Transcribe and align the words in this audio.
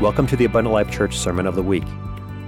Welcome 0.00 0.28
to 0.28 0.36
the 0.36 0.44
Abundant 0.44 0.72
Life 0.72 0.92
Church 0.92 1.18
Sermon 1.18 1.44
of 1.44 1.56
the 1.56 1.62
Week. 1.62 1.82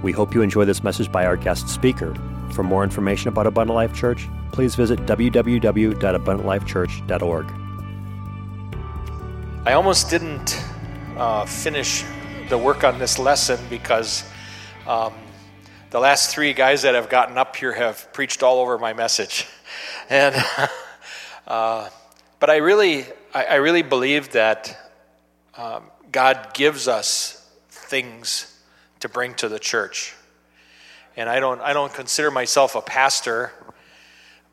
We 0.01 0.13
hope 0.13 0.33
you 0.33 0.41
enjoy 0.41 0.63
this 0.63 0.85
message 0.85 1.11
by 1.11 1.25
our 1.25 1.35
guest 1.35 1.67
speaker. 1.67 2.15
For 2.53 2.63
more 2.63 2.81
information 2.81 3.27
about 3.27 3.45
Abundant 3.45 3.75
Life 3.75 3.93
Church, 3.93 4.29
please 4.53 4.75
visit 4.75 4.99
www.abundantlifechurch.org. 4.99 7.45
I 9.67 9.73
almost 9.73 10.09
didn't 10.09 10.63
uh, 11.17 11.45
finish 11.45 12.05
the 12.47 12.57
work 12.57 12.85
on 12.85 12.99
this 12.99 13.19
lesson 13.19 13.59
because 13.69 14.23
um, 14.87 15.11
the 15.89 15.99
last 15.99 16.33
three 16.33 16.53
guys 16.53 16.83
that 16.83 16.95
have 16.95 17.09
gotten 17.09 17.37
up 17.37 17.57
here 17.57 17.73
have 17.73 18.13
preached 18.13 18.43
all 18.43 18.59
over 18.59 18.77
my 18.77 18.93
message, 18.93 19.45
and 20.09 20.41
uh, 21.47 21.89
but 22.39 22.49
I 22.49 22.55
really, 22.55 23.07
I, 23.33 23.43
I 23.43 23.55
really 23.55 23.81
believe 23.81 24.31
that 24.31 24.93
um, 25.57 25.83
God 26.13 26.53
gives 26.53 26.87
us 26.87 27.40
things 27.91 28.57
to 29.01 29.09
bring 29.09 29.33
to 29.33 29.49
the 29.49 29.59
church, 29.59 30.15
and 31.17 31.27
I 31.27 31.41
don't, 31.41 31.59
I 31.59 31.73
don't 31.73 31.93
consider 31.93 32.31
myself 32.31 32.73
a 32.75 32.81
pastor, 32.81 33.51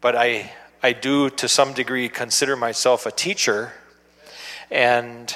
but 0.00 0.16
I, 0.16 0.50
I 0.82 0.92
do 0.92 1.30
to 1.30 1.46
some 1.46 1.72
degree 1.72 2.08
consider 2.08 2.56
myself 2.56 3.06
a 3.06 3.12
teacher, 3.12 3.72
and 4.72 5.32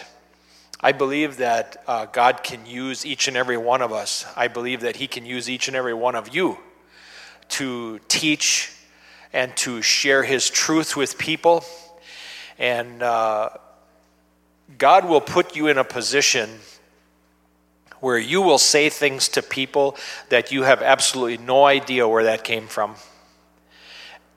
I 0.81 0.91
believe 0.91 1.37
that 1.37 1.85
uh, 1.87 2.07
God 2.07 2.43
can 2.43 2.67
use 2.67 3.07
each 3.07 3.29
and 3.29 3.37
every 3.37 3.57
one 3.57 3.83
of 3.83 3.93
us. 3.93 4.27
I 4.37 4.49
believe 4.49 4.81
that 4.81 4.97
He 4.97 5.07
can 5.07 5.25
use 5.25 5.49
each 5.49 5.69
and 5.69 5.77
every 5.77 5.95
one 5.95 6.17
of 6.17 6.35
you 6.35 6.59
to 7.51 8.01
teach 8.09 8.73
and 9.33 9.57
to 9.59 9.81
share 9.81 10.25
His 10.25 10.51
truth 10.51 10.97
with 10.97 11.19
people. 11.19 11.65
And 12.59 13.01
uh, 13.01 13.51
God 14.77 15.09
will 15.09 15.21
put 15.21 15.55
you 15.55 15.69
in 15.69 15.79
a 15.79 15.85
position 15.85 16.59
where 18.03 18.19
you 18.19 18.43
will 18.43 18.59
say 18.59 18.89
things 18.89 19.29
to 19.29 19.41
people 19.41 19.97
that 20.29 20.51
you 20.51 20.65
have 20.65 20.83
absolutely 20.83 21.39
no 21.39 21.65
idea 21.65 22.07
where 22.07 22.25
that 22.25 22.43
came 22.43 22.67
from. 22.67 22.97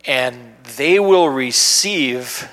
And 0.05 0.53
they 0.77 0.99
will 0.99 1.27
receive 1.27 2.47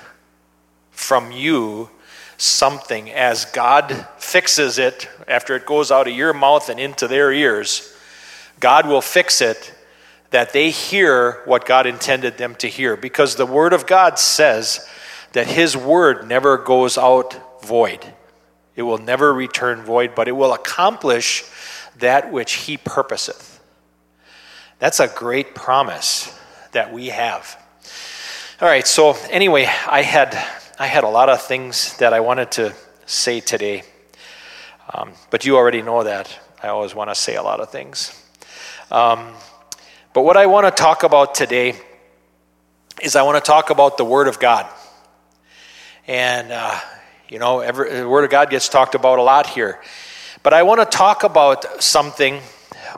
from 0.89 1.31
you 1.31 1.91
something 2.37 3.11
as 3.11 3.45
God 3.45 4.07
fixes 4.17 4.79
it 4.79 5.07
after 5.27 5.55
it 5.55 5.67
goes 5.67 5.91
out 5.91 6.07
of 6.07 6.15
your 6.15 6.33
mouth 6.33 6.67
and 6.67 6.79
into 6.79 7.07
their 7.07 7.31
ears. 7.31 7.95
God 8.59 8.87
will 8.87 8.99
fix 8.99 9.39
it 9.39 9.71
that 10.31 10.51
they 10.51 10.71
hear 10.71 11.43
what 11.45 11.67
God 11.67 11.85
intended 11.85 12.39
them 12.39 12.55
to 12.55 12.67
hear 12.67 12.97
because 12.97 13.35
the 13.35 13.45
Word 13.45 13.71
of 13.71 13.85
God 13.85 14.17
says 14.17 14.89
that 15.33 15.45
His 15.45 15.77
Word 15.77 16.27
never 16.27 16.57
goes 16.57 16.97
out 16.97 17.61
void. 17.63 18.03
It 18.75 18.83
will 18.83 18.97
never 18.97 19.33
return 19.33 19.83
void, 19.83 20.15
but 20.15 20.27
it 20.27 20.31
will 20.33 20.53
accomplish 20.53 21.43
that 21.97 22.31
which 22.31 22.53
He 22.53 22.77
purposeth. 22.77 23.59
That's 24.79 24.99
a 24.99 25.07
great 25.07 25.55
promise 25.55 26.37
that 26.71 26.91
we 26.91 27.07
have. 27.07 27.57
All 28.59 28.67
right, 28.67 28.87
so 28.87 29.15
anyway, 29.29 29.65
I 29.87 30.01
had 30.01 30.33
I 30.79 30.87
had 30.87 31.03
a 31.03 31.09
lot 31.09 31.29
of 31.29 31.41
things 31.41 31.95
that 31.97 32.13
I 32.13 32.19
wanted 32.19 32.51
to 32.53 32.73
say 33.05 33.39
today, 33.39 33.83
um, 34.93 35.13
but 35.29 35.45
you 35.45 35.55
already 35.55 35.81
know 35.81 36.03
that. 36.03 36.39
I 36.61 36.69
always 36.69 36.95
want 36.95 37.09
to 37.09 37.15
say 37.15 37.35
a 37.35 37.43
lot 37.43 37.59
of 37.59 37.69
things. 37.69 38.19
Um, 38.89 39.33
but 40.13 40.21
what 40.23 40.37
I 40.37 40.45
want 40.45 40.65
to 40.65 40.71
talk 40.71 41.03
about 41.03 41.35
today 41.35 41.75
is 43.01 43.15
I 43.15 43.23
want 43.23 43.43
to 43.43 43.47
talk 43.47 43.69
about 43.69 43.97
the 43.97 44.05
Word 44.05 44.27
of 44.27 44.39
God. 44.39 44.67
And, 46.07 46.51
uh, 46.51 46.79
you 47.29 47.39
know, 47.39 47.59
every, 47.59 47.91
the 47.91 48.09
Word 48.09 48.25
of 48.25 48.29
God 48.29 48.49
gets 48.49 48.69
talked 48.69 48.95
about 48.95 49.19
a 49.19 49.23
lot 49.23 49.47
here. 49.47 49.81
But 50.43 50.53
I 50.53 50.63
want 50.63 50.81
to 50.81 50.97
talk 50.97 51.23
about 51.23 51.81
something. 51.81 52.41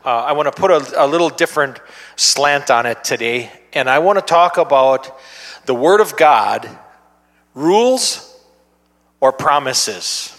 Uh, 0.04 0.10
I 0.10 0.32
want 0.34 0.54
to 0.54 0.60
put 0.60 0.72
a, 0.72 1.06
a 1.06 1.08
little 1.08 1.30
different 1.30 1.80
slant 2.16 2.72
on 2.72 2.86
it 2.86 3.04
today. 3.04 3.52
And 3.74 3.90
I 3.90 4.00
want 4.00 4.18
to 4.18 4.26
talk 4.26 4.58
about 4.58 5.16
the 5.66 5.76
Word 5.76 6.02
of 6.02 6.18
God 6.18 6.68
rules 7.54 8.36
or 9.20 9.32
promises. 9.32 10.32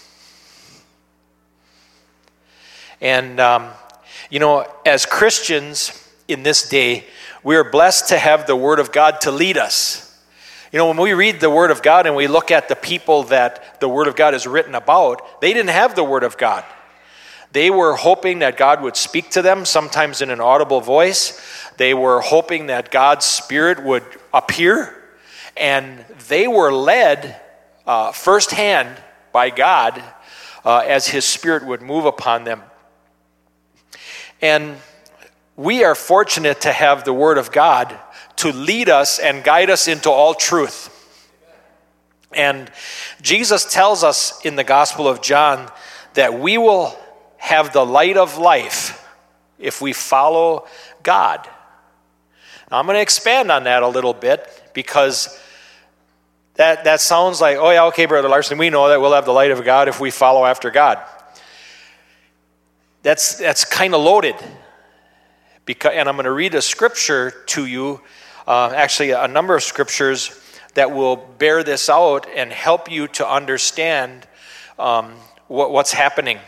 And, 2.99 3.39
um, 3.39 3.69
you 4.29 4.39
know, 4.39 4.65
as 4.85 5.05
Christians 5.05 6.09
in 6.27 6.43
this 6.43 6.67
day, 6.67 7.05
we 7.43 7.55
are 7.55 7.63
blessed 7.63 8.09
to 8.09 8.17
have 8.17 8.47
the 8.47 8.55
Word 8.55 8.79
of 8.79 8.91
God 8.91 9.21
to 9.21 9.31
lead 9.31 9.57
us. 9.57 10.06
You 10.71 10.79
know, 10.79 10.87
when 10.87 10.97
we 10.97 11.13
read 11.13 11.39
the 11.39 11.49
Word 11.49 11.71
of 11.71 11.81
God 11.81 12.07
and 12.07 12.15
we 12.15 12.27
look 12.27 12.51
at 12.51 12.67
the 12.67 12.75
people 12.75 13.23
that 13.23 13.79
the 13.79 13.87
Word 13.87 14.07
of 14.07 14.15
God 14.15 14.33
is 14.33 14.45
written 14.45 14.75
about, 14.75 15.41
they 15.41 15.53
didn't 15.53 15.69
have 15.69 15.95
the 15.95 16.03
Word 16.03 16.23
of 16.23 16.37
God. 16.37 16.65
They 17.53 17.69
were 17.69 17.95
hoping 17.95 18.39
that 18.39 18.57
God 18.57 18.81
would 18.81 18.97
speak 18.97 19.29
to 19.31 19.41
them, 19.41 19.63
sometimes 19.63 20.21
in 20.21 20.29
an 20.29 20.41
audible 20.41 20.81
voice. 20.81 21.41
They 21.77 21.93
were 21.93 22.19
hoping 22.19 22.67
that 22.67 22.91
God's 22.91 23.25
Spirit 23.25 23.81
would 23.83 24.03
appear 24.33 24.93
and 25.55 26.05
they 26.27 26.47
were 26.47 26.71
led 26.71 27.39
uh, 27.85 28.11
firsthand 28.11 29.01
by 29.31 29.49
God 29.49 30.03
uh, 30.65 30.79
as 30.79 31.07
His 31.07 31.25
Spirit 31.25 31.65
would 31.65 31.81
move 31.81 32.05
upon 32.05 32.43
them. 32.43 32.61
And 34.41 34.77
we 35.55 35.83
are 35.83 35.95
fortunate 35.95 36.61
to 36.61 36.71
have 36.71 37.05
the 37.05 37.13
Word 37.13 37.37
of 37.37 37.51
God 37.51 37.97
to 38.37 38.51
lead 38.51 38.89
us 38.89 39.19
and 39.19 39.43
guide 39.43 39.69
us 39.69 39.87
into 39.87 40.09
all 40.09 40.33
truth. 40.33 40.93
And 42.33 42.71
Jesus 43.21 43.71
tells 43.71 44.03
us 44.03 44.43
in 44.45 44.55
the 44.55 44.63
Gospel 44.63 45.07
of 45.07 45.21
John 45.21 45.71
that 46.13 46.39
we 46.39 46.57
will 46.57 46.97
have 47.37 47.73
the 47.73 47.85
light 47.85 48.17
of 48.17 48.37
life 48.37 49.07
if 49.59 49.81
we 49.81 49.93
follow 49.93 50.67
God. 51.03 51.47
Now, 52.69 52.79
I'm 52.79 52.85
going 52.85 52.95
to 52.95 53.01
expand 53.01 53.51
on 53.51 53.63
that 53.63 53.81
a 53.81 53.87
little 53.87 54.13
bit 54.13 54.71
because 54.73 55.39
that, 56.55 56.83
that 56.83 57.01
sounds 57.01 57.39
like, 57.39 57.57
oh, 57.57 57.69
yeah, 57.69 57.85
okay, 57.85 58.05
Brother 58.05 58.27
Larson, 58.27 58.57
we 58.57 58.69
know 58.69 58.89
that 58.89 58.99
we'll 58.99 59.13
have 59.13 59.25
the 59.25 59.31
light 59.31 59.51
of 59.51 59.63
God 59.63 59.87
if 59.87 59.99
we 59.99 60.11
follow 60.11 60.45
after 60.45 60.69
God. 60.69 60.99
That's, 63.03 63.37
that's 63.37 63.63
kind 63.63 63.93
of 63.93 64.01
loaded. 64.01 64.35
Because, 65.65 65.93
and 65.95 66.09
I'm 66.09 66.15
going 66.15 66.25
to 66.25 66.31
read 66.31 66.55
a 66.55 66.61
scripture 66.61 67.31
to 67.47 67.65
you, 67.65 68.01
uh, 68.47 68.71
actually, 68.73 69.11
a 69.11 69.27
number 69.27 69.55
of 69.55 69.63
scriptures 69.63 70.31
that 70.73 70.91
will 70.91 71.15
bear 71.17 71.63
this 71.63 71.89
out 71.89 72.27
and 72.33 72.51
help 72.51 72.89
you 72.89 73.07
to 73.09 73.29
understand 73.29 74.25
um, 74.79 75.13
what, 75.47 75.71
what's 75.71 75.91
happening. 75.91 76.39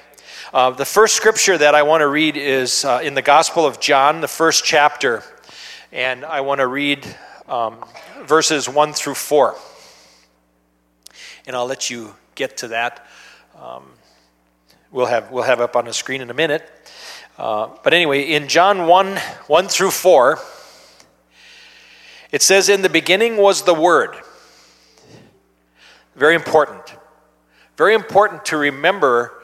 Uh, 0.53 0.71
the 0.71 0.85
first 0.85 1.15
scripture 1.15 1.57
that 1.57 1.75
I 1.75 1.83
want 1.83 2.01
to 2.01 2.07
read 2.07 2.37
is 2.37 2.85
uh, 2.85 3.01
in 3.03 3.13
the 3.13 3.21
Gospel 3.21 3.65
of 3.65 3.79
John, 3.79 4.21
the 4.21 4.27
first 4.27 4.63
chapter, 4.63 5.23
and 5.91 6.25
I 6.25 6.41
want 6.41 6.59
to 6.59 6.67
read 6.67 7.05
um, 7.47 7.83
verses 8.23 8.67
1 8.67 8.93
through 8.93 9.15
4 9.15 9.55
and 11.49 11.55
I'll 11.55 11.65
let 11.65 11.89
you 11.89 12.15
get 12.35 12.57
to 12.57 12.67
that. 12.67 13.07
Um, 13.59 13.83
we'll 14.91 15.07
have 15.07 15.31
we'll 15.31 15.43
have 15.43 15.61
up 15.61 15.75
on 15.75 15.85
the 15.85 15.93
screen 15.93 16.21
in 16.21 16.29
a 16.29 16.33
minute. 16.33 16.69
Uh, 17.39 17.69
but 17.83 17.91
anyway, 17.91 18.21
in 18.21 18.47
John 18.47 18.85
1 18.85 19.17
1 19.17 19.67
through 19.67 19.89
4, 19.89 20.37
it 22.31 22.41
says, 22.41 22.69
In 22.69 22.81
the 22.81 22.89
beginning 22.89 23.37
was 23.37 23.63
the 23.63 23.73
Word. 23.73 24.15
Very 26.15 26.35
important. 26.35 26.95
Very 27.77 27.95
important 27.95 28.45
to 28.45 28.57
remember 28.57 29.41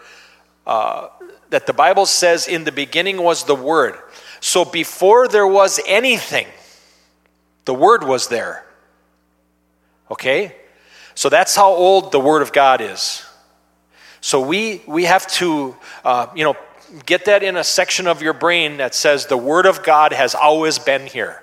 uh, 0.67 1.07
that 1.49 1.67
the 1.67 1.73
Bible 1.73 2.05
says, 2.05 2.47
In 2.47 2.63
the 2.63 2.71
beginning 2.71 3.21
was 3.21 3.45
the 3.45 3.55
Word. 3.55 3.97
So 4.39 4.65
before 4.65 5.27
there 5.27 5.47
was 5.47 5.79
anything, 5.87 6.47
the 7.65 7.73
Word 7.73 8.03
was 8.03 8.27
there. 8.27 8.65
Okay? 10.11 10.55
So 11.15 11.29
that's 11.29 11.55
how 11.55 11.71
old 11.71 12.11
the 12.11 12.19
Word 12.19 12.41
of 12.41 12.51
God 12.51 12.81
is. 12.81 13.25
So 14.21 14.41
we, 14.41 14.81
we 14.85 15.05
have 15.05 15.25
to, 15.33 15.75
uh, 16.03 16.27
you 16.35 16.43
know, 16.43 16.55
get 17.05 17.25
that 17.25 17.41
in 17.41 17.57
a 17.57 17.63
section 17.63 18.07
of 18.07 18.21
your 18.21 18.33
brain 18.33 18.77
that 18.77 18.93
says 18.93 19.27
the 19.27 19.37
Word 19.37 19.65
of 19.65 19.83
God 19.83 20.13
has 20.13 20.35
always 20.35 20.77
been 20.77 21.07
here. 21.07 21.41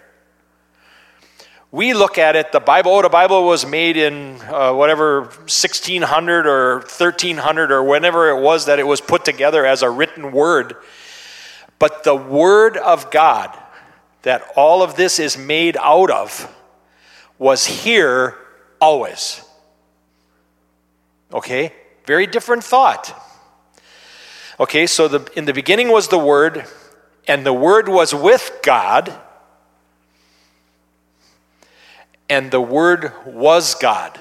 We 1.73 1.95
look 1.95 2.19
at 2.19 2.37
it, 2.37 2.53
the 2.53 2.61
Bible, 2.61 2.93
oh, 2.93 3.01
the 3.01 3.09
Bible 3.09 3.47
was 3.47 3.65
made 3.65 3.97
in 3.97 4.39
uh, 4.43 4.75
whatever 4.75 5.23
1600 5.23 6.47
or 6.47 6.75
1300 6.81 7.73
or 7.73 7.83
whenever 7.83 8.29
it 8.29 8.43
was 8.43 8.67
that 8.67 8.79
it 8.79 8.87
was 8.87 9.01
put 9.01 9.25
together 9.25 9.65
as 9.65 9.83
a 9.83 9.89
written 9.89 10.33
word. 10.33 10.77
But 11.79 12.05
the 12.05 12.15
Word 12.15 12.77
of 12.77 13.11
God 13.11 13.59
that 14.21 14.45
all 14.55 14.83
of 14.83 14.97
this 14.97 15.19
is 15.19 15.39
made 15.39 15.79
out 15.79 16.11
of 16.11 16.55
was 17.39 17.65
here 17.65 18.37
always. 18.79 19.43
Okay? 21.33 21.73
Very 22.05 22.27
different 22.27 22.65
thought. 22.65 23.19
Okay, 24.61 24.87
so 24.87 25.09
the, 25.09 25.33
in 25.35 25.47
the 25.47 25.55
beginning 25.55 25.89
was 25.89 26.09
the 26.09 26.19
Word, 26.19 26.67
and 27.27 27.47
the 27.47 27.53
Word 27.55 27.89
was 27.89 28.15
with 28.15 28.61
God, 28.63 29.13
and 32.33 32.51
the 32.51 32.63
Word 32.63 33.13
was 33.27 33.75
God. 33.75 34.19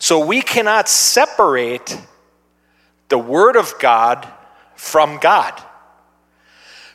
So 0.00 0.26
we 0.26 0.42
cannot 0.42 0.88
separate 0.88 1.96
the 3.08 3.16
Word 3.16 3.54
of 3.54 3.72
God 3.78 4.26
from 4.74 5.18
God. 5.18 5.54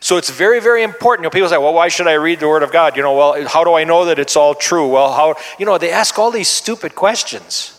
So 0.02 0.18
it's 0.18 0.30
very, 0.30 0.60
very 0.60 0.84
important. 0.84 1.24
You 1.24 1.28
know, 1.28 1.30
people 1.30 1.48
say, 1.48 1.58
well, 1.58 1.74
why 1.74 1.88
should 1.88 2.08
I 2.08 2.16
read 2.16 2.42
the 2.42 2.50
Word 2.50 2.62
of 2.62 2.74
God? 2.74 2.98
You 2.98 3.04
know, 3.04 3.16
well, 3.16 3.48
how 3.48 3.64
do 3.64 3.74
I 3.74 3.86
know 3.86 4.04
that 4.06 4.20
it's 4.20 4.36
all 4.36 4.54
true? 4.54 4.90
Well, 4.90 5.14
how, 5.14 5.36
you 5.58 5.66
know, 5.66 5.78
they 5.78 5.92
ask 5.92 6.20
all 6.20 6.30
these 6.30 6.50
stupid 6.50 6.94
questions. 6.94 7.74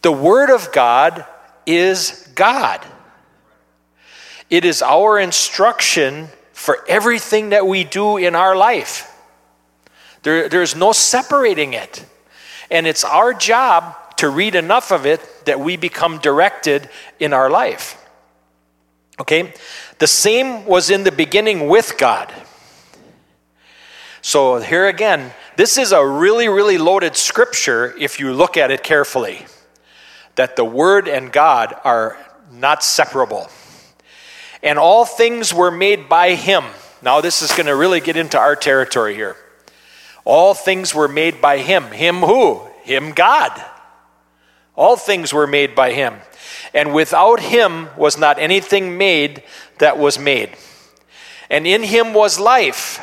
The 0.00 0.12
Word 0.12 0.48
of 0.48 0.72
God 0.72 1.26
is 1.66 2.26
God, 2.34 2.80
it 4.48 4.64
is 4.64 4.80
our 4.80 5.18
instruction 5.18 6.28
for 6.54 6.78
everything 6.88 7.50
that 7.50 7.66
we 7.66 7.84
do 7.84 8.16
in 8.16 8.34
our 8.34 8.56
life. 8.56 9.14
There, 10.28 10.46
there's 10.46 10.76
no 10.76 10.92
separating 10.92 11.72
it. 11.72 12.04
And 12.70 12.86
it's 12.86 13.02
our 13.02 13.32
job 13.32 13.96
to 14.18 14.28
read 14.28 14.54
enough 14.54 14.92
of 14.92 15.06
it 15.06 15.22
that 15.46 15.58
we 15.58 15.78
become 15.78 16.18
directed 16.18 16.90
in 17.18 17.32
our 17.32 17.48
life. 17.48 17.96
Okay? 19.18 19.54
The 20.00 20.06
same 20.06 20.66
was 20.66 20.90
in 20.90 21.04
the 21.04 21.12
beginning 21.12 21.66
with 21.66 21.96
God. 21.96 22.30
So 24.20 24.58
here 24.58 24.86
again, 24.86 25.32
this 25.56 25.78
is 25.78 25.92
a 25.92 26.06
really, 26.06 26.50
really 26.50 26.76
loaded 26.76 27.16
scripture 27.16 27.96
if 27.98 28.20
you 28.20 28.34
look 28.34 28.58
at 28.58 28.70
it 28.70 28.82
carefully. 28.82 29.46
That 30.34 30.56
the 30.56 30.64
Word 30.64 31.08
and 31.08 31.32
God 31.32 31.74
are 31.84 32.18
not 32.52 32.84
separable. 32.84 33.48
And 34.62 34.78
all 34.78 35.06
things 35.06 35.54
were 35.54 35.70
made 35.70 36.06
by 36.06 36.34
Him. 36.34 36.64
Now, 37.00 37.22
this 37.22 37.40
is 37.40 37.50
going 37.52 37.64
to 37.64 37.74
really 37.74 38.00
get 38.00 38.18
into 38.18 38.38
our 38.38 38.56
territory 38.56 39.14
here. 39.14 39.34
All 40.28 40.52
things 40.52 40.94
were 40.94 41.08
made 41.08 41.40
by 41.40 41.56
Him. 41.56 41.84
Him 41.84 42.16
who? 42.16 42.60
Him 42.82 43.12
God. 43.12 43.64
All 44.76 44.98
things 44.98 45.32
were 45.32 45.46
made 45.46 45.74
by 45.74 45.92
Him. 45.92 46.16
And 46.74 46.92
without 46.92 47.40
Him 47.40 47.88
was 47.96 48.18
not 48.18 48.38
anything 48.38 48.98
made 48.98 49.42
that 49.78 49.96
was 49.96 50.18
made. 50.18 50.50
And 51.48 51.66
in 51.66 51.82
him 51.82 52.12
was 52.12 52.38
life. 52.38 53.00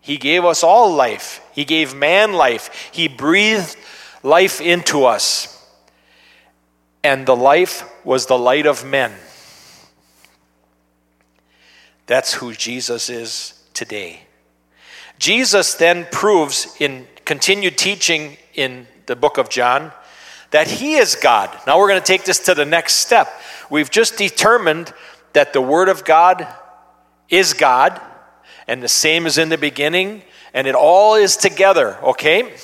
He 0.00 0.16
gave 0.16 0.46
us 0.46 0.64
all 0.64 0.94
life. 0.94 1.42
He 1.52 1.66
gave 1.66 1.94
man 1.94 2.32
life. 2.32 2.88
He 2.90 3.06
breathed 3.06 3.76
life 4.22 4.62
into 4.62 5.04
us. 5.04 5.62
And 7.04 7.26
the 7.26 7.36
life 7.36 7.84
was 8.02 8.24
the 8.24 8.38
light 8.38 8.64
of 8.64 8.82
men. 8.82 9.12
That's 12.06 12.32
who 12.32 12.54
Jesus 12.54 13.10
is 13.10 13.62
today. 13.74 14.22
Jesus 15.20 15.74
then 15.74 16.06
proves 16.10 16.74
in 16.80 17.06
continued 17.26 17.76
teaching 17.76 18.38
in 18.54 18.86
the 19.04 19.14
book 19.14 19.36
of 19.36 19.50
John 19.50 19.92
that 20.50 20.66
he 20.66 20.94
is 20.94 21.14
God. 21.14 21.54
Now 21.66 21.78
we're 21.78 21.88
going 21.88 22.00
to 22.00 22.06
take 22.06 22.24
this 22.24 22.38
to 22.40 22.54
the 22.54 22.64
next 22.64 22.96
step. 22.96 23.30
We've 23.68 23.90
just 23.90 24.16
determined 24.16 24.94
that 25.34 25.52
the 25.52 25.60
Word 25.60 25.90
of 25.90 26.06
God 26.06 26.48
is 27.28 27.52
God, 27.52 28.00
and 28.66 28.82
the 28.82 28.88
same 28.88 29.26
is 29.26 29.36
in 29.36 29.50
the 29.50 29.58
beginning, 29.58 30.22
and 30.54 30.66
it 30.66 30.74
all 30.74 31.16
is 31.16 31.36
together, 31.36 31.98
okay? 32.02 32.54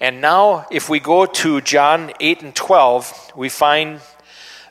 And 0.00 0.20
now, 0.20 0.66
if 0.72 0.88
we 0.88 0.98
go 0.98 1.24
to 1.24 1.60
John 1.60 2.12
8 2.18 2.42
and 2.42 2.54
12, 2.54 3.32
we 3.36 3.48
find, 3.48 4.00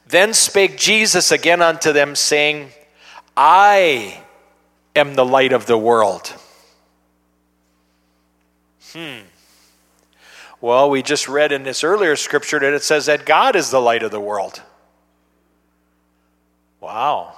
Then 0.06 0.34
spake 0.34 0.78
Jesus 0.78 1.32
again 1.32 1.62
unto 1.62 1.94
them, 1.94 2.14
saying, 2.14 2.72
I 3.38 4.22
am 4.98 5.16
the 5.16 5.26
light 5.26 5.54
of 5.54 5.66
the 5.66 5.78
world. 5.78 6.36
Hmm. 8.94 9.26
Well, 10.62 10.90
we 10.90 11.02
just 11.02 11.28
read 11.28 11.52
in 11.52 11.64
this 11.64 11.84
earlier 11.84 12.16
scripture 12.16 12.60
that 12.60 12.74
it 12.74 12.84
says 12.84 13.08
that 13.08 13.26
God 13.26 13.56
is 13.56 13.70
the 13.70 13.82
light 13.82 14.04
of 14.04 14.12
the 14.12 14.20
world. 14.20 14.62
Wow. 16.80 17.36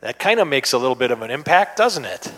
That 0.00 0.18
kind 0.18 0.38
of 0.38 0.46
makes 0.46 0.72
a 0.72 0.78
little 0.78 0.94
bit 0.94 1.10
of 1.10 1.22
an 1.22 1.30
impact, 1.30 1.78
doesn't 1.78 2.04
it? 2.04 2.32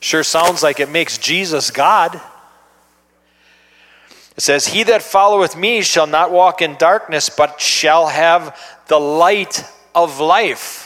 Sure 0.00 0.22
sounds 0.22 0.62
like 0.62 0.78
it 0.78 0.88
makes 0.88 1.18
Jesus 1.18 1.70
God. 1.70 2.20
It 4.36 4.42
says, 4.42 4.68
He 4.68 4.82
that 4.84 5.02
followeth 5.02 5.56
me 5.56 5.82
shall 5.82 6.06
not 6.06 6.30
walk 6.30 6.62
in 6.62 6.76
darkness, 6.76 7.28
but 7.28 7.60
shall 7.60 8.06
have 8.08 8.56
the 8.86 9.00
light 9.00 9.64
of 9.94 10.20
life. 10.20 10.85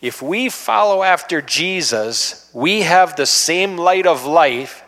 If 0.00 0.22
we 0.22 0.48
follow 0.48 1.02
after 1.02 1.42
Jesus, 1.42 2.50
we 2.52 2.82
have 2.82 3.16
the 3.16 3.26
same 3.26 3.76
light 3.76 4.06
of 4.06 4.24
life 4.24 4.82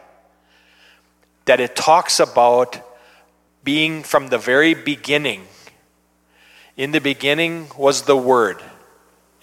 that 1.44 1.60
it 1.60 1.76
talks 1.76 2.18
about 2.18 2.80
being 3.62 4.02
from 4.02 4.28
the 4.28 4.38
very 4.38 4.74
beginning 4.74 5.46
in 6.76 6.92
the 6.92 7.00
beginning 7.00 7.68
was 7.76 8.02
the 8.02 8.16
Word, 8.16 8.62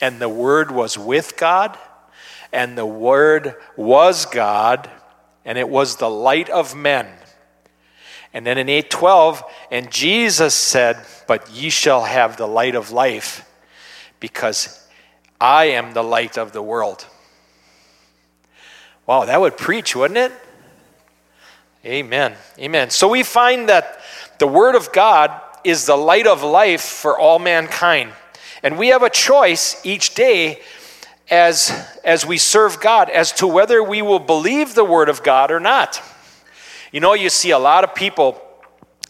and 0.01 0.19
the 0.19 0.29
Word 0.29 0.71
was 0.71 0.97
with 0.97 1.37
God, 1.37 1.77
and 2.51 2.77
the 2.77 2.85
Word 2.85 3.55
was 3.75 4.25
God, 4.25 4.89
and 5.45 5.57
it 5.57 5.69
was 5.69 5.97
the 5.97 6.09
light 6.09 6.49
of 6.49 6.75
men. 6.75 7.07
And 8.33 8.45
then 8.45 8.57
in 8.57 8.69
8:12, 8.69 9.43
and 9.71 9.91
Jesus 9.91 10.55
said, 10.55 11.05
"But 11.27 11.49
ye 11.49 11.69
shall 11.69 12.05
have 12.05 12.37
the 12.37 12.47
light 12.47 12.75
of 12.75 12.91
life, 12.91 13.43
because 14.19 14.78
I 15.39 15.65
am 15.65 15.93
the 15.93 16.03
light 16.03 16.37
of 16.37 16.51
the 16.51 16.61
world." 16.61 17.05
Wow, 19.05 19.25
that 19.25 19.41
would 19.41 19.57
preach, 19.57 19.95
wouldn't 19.95 20.17
it? 20.17 20.31
Amen. 21.85 22.35
Amen. 22.59 22.89
So 22.89 23.07
we 23.07 23.23
find 23.23 23.69
that 23.69 24.01
the 24.37 24.47
Word 24.47 24.75
of 24.75 24.91
God 24.91 25.31
is 25.63 25.85
the 25.85 25.95
light 25.95 26.27
of 26.27 26.43
life 26.43 26.81
for 26.81 27.17
all 27.17 27.39
mankind. 27.39 28.13
And 28.61 28.77
we 28.77 28.89
have 28.89 29.01
a 29.01 29.09
choice 29.09 29.79
each 29.85 30.13
day 30.13 30.61
as, 31.29 31.71
as 32.03 32.25
we 32.25 32.37
serve 32.37 32.81
God 32.81 33.09
as 33.09 33.31
to 33.33 33.47
whether 33.47 33.81
we 33.81 34.01
will 34.01 34.19
believe 34.19 34.75
the 34.75 34.83
Word 34.83 35.09
of 35.09 35.23
God 35.23 35.51
or 35.51 35.59
not. 35.59 36.01
You 36.91 36.99
know, 36.99 37.13
you 37.13 37.29
see 37.29 37.51
a 37.51 37.59
lot 37.59 37.83
of 37.83 37.95
people 37.95 38.41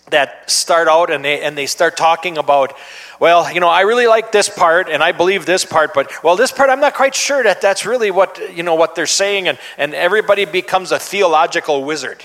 that 0.10 0.50
start 0.50 0.88
out 0.88 1.12
and 1.12 1.24
they, 1.24 1.42
and 1.42 1.58
they 1.58 1.66
start 1.66 1.98
talking 1.98 2.38
about, 2.38 2.76
well, 3.20 3.52
you 3.52 3.60
know, 3.60 3.68
I 3.68 3.82
really 3.82 4.08
like 4.08 4.32
this 4.32 4.50
part 4.50 4.90
and 4.90 5.04
I 5.04 5.12
believe 5.12 5.46
this 5.46 5.66
part, 5.66 5.94
but 5.94 6.12
well, 6.24 6.36
this 6.36 6.52
part 6.52 6.70
I'm 6.70 6.80
not 6.80 6.94
quite 6.94 7.16
sure 7.16 7.44
that 7.44 7.62
that's 7.62 7.86
really 7.86 8.12
what, 8.12 8.56
you 8.56 8.64
know, 8.64 8.76
what 8.76 8.96
they're 8.96 9.06
saying, 9.06 9.48
and, 9.48 9.58
and 9.78 9.94
everybody 9.94 10.46
becomes 10.46 10.92
a 10.92 11.00
theological 11.00 11.84
wizard. 11.84 12.24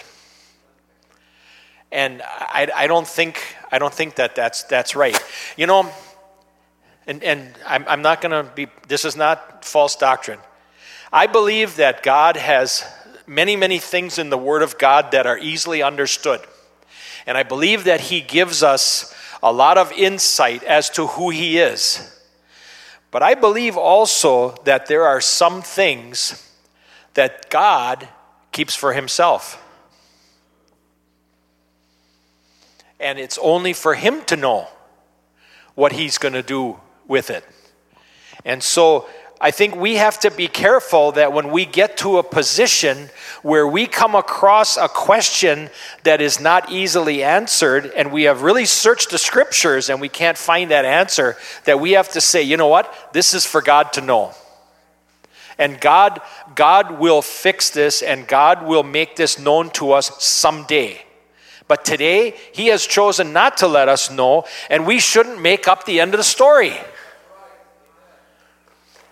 And 1.90 2.22
I, 2.24 2.68
I 2.74 2.86
don't 2.88 3.06
think 3.06 3.40
I 3.70 3.78
don't 3.78 3.94
think 3.94 4.16
that 4.16 4.34
that's 4.34 4.64
that's 4.64 4.96
right. 4.96 5.16
You 5.56 5.66
know, 5.66 5.92
and 7.06 7.22
and 7.22 7.54
I'm, 7.66 7.84
I'm 7.86 8.02
not 8.02 8.20
going 8.20 8.32
to 8.32 8.50
be. 8.52 8.66
This 8.88 9.04
is 9.04 9.16
not 9.16 9.64
false 9.64 9.94
doctrine. 9.94 10.40
I 11.12 11.28
believe 11.28 11.76
that 11.76 12.02
God 12.02 12.36
has 12.36 12.84
many 13.26 13.54
many 13.54 13.78
things 13.78 14.18
in 14.18 14.30
the 14.30 14.38
Word 14.38 14.62
of 14.62 14.76
God 14.76 15.12
that 15.12 15.26
are 15.26 15.38
easily 15.38 15.82
understood, 15.82 16.40
and 17.26 17.36
I 17.38 17.42
believe 17.42 17.84
that 17.84 18.00
He 18.00 18.20
gives 18.20 18.62
us 18.62 19.14
a 19.42 19.52
lot 19.52 19.78
of 19.78 19.92
insight 19.92 20.62
as 20.64 20.90
to 20.90 21.06
who 21.06 21.30
He 21.30 21.58
is. 21.58 22.10
But 23.10 23.22
I 23.22 23.34
believe 23.34 23.76
also 23.76 24.56
that 24.64 24.86
there 24.86 25.04
are 25.04 25.20
some 25.20 25.62
things 25.62 26.50
that 27.14 27.48
God 27.50 28.08
keeps 28.52 28.74
for 28.74 28.92
Himself. 28.92 29.60
and 33.04 33.18
it's 33.18 33.38
only 33.42 33.74
for 33.74 33.94
him 33.94 34.24
to 34.24 34.34
know 34.34 34.66
what 35.74 35.92
he's 35.92 36.16
going 36.16 36.32
to 36.32 36.42
do 36.42 36.80
with 37.06 37.28
it. 37.28 37.44
And 38.46 38.62
so 38.62 39.06
I 39.44 39.50
think 39.50 39.76
we 39.76 39.96
have 39.96 40.18
to 40.20 40.30
be 40.30 40.48
careful 40.48 41.12
that 41.12 41.34
when 41.34 41.50
we 41.50 41.66
get 41.66 41.98
to 41.98 42.16
a 42.16 42.22
position 42.22 43.10
where 43.42 43.68
we 43.68 43.86
come 43.86 44.14
across 44.14 44.78
a 44.78 44.88
question 44.88 45.68
that 46.04 46.22
is 46.22 46.40
not 46.40 46.72
easily 46.72 47.22
answered 47.22 47.92
and 47.94 48.10
we 48.10 48.22
have 48.22 48.40
really 48.40 48.64
searched 48.64 49.10
the 49.10 49.18
scriptures 49.18 49.90
and 49.90 50.00
we 50.00 50.08
can't 50.08 50.38
find 50.38 50.70
that 50.70 50.86
answer, 50.86 51.36
that 51.66 51.78
we 51.78 51.90
have 51.90 52.08
to 52.12 52.22
say, 52.22 52.40
you 52.40 52.56
know 52.56 52.68
what? 52.68 52.90
This 53.12 53.34
is 53.34 53.44
for 53.44 53.60
God 53.60 53.92
to 53.92 54.00
know. 54.00 54.32
And 55.58 55.78
God 55.78 56.22
God 56.54 56.98
will 56.98 57.20
fix 57.20 57.68
this 57.68 58.00
and 58.00 58.26
God 58.26 58.66
will 58.66 58.82
make 58.82 59.14
this 59.14 59.38
known 59.38 59.68
to 59.72 59.92
us 59.92 60.24
someday. 60.24 61.02
But 61.68 61.84
today, 61.84 62.34
he 62.52 62.68
has 62.68 62.86
chosen 62.86 63.34
not 63.34 63.58
to 63.58 63.66
let 63.66 63.88
us 63.88 64.10
know, 64.10 64.44
and 64.70 64.86
we 64.86 65.00
shouldn't 65.00 65.40
make 65.40 65.66
up 65.66 65.84
the 65.84 66.00
end 66.00 66.14
of 66.14 66.18
the 66.18 66.24
story. 66.24 66.74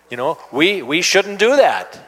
You 0.09 0.17
know, 0.17 0.37
we, 0.51 0.81
we 0.81 1.01
shouldn't 1.01 1.39
do 1.39 1.55
that. 1.55 1.99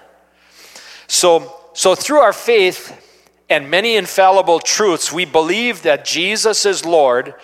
So, 1.08 1.54
so, 1.74 1.96
through 1.96 2.20
our 2.20 2.34
faith 2.34 3.02
and 3.50 3.70
many 3.70 3.96
infallible 3.96 4.60
truths, 4.60 5.12
we 5.12 5.26
believe 5.26 5.84
that 5.84 6.06
Jesus 6.06 6.66
is 6.66 6.86
Lord 6.86 7.36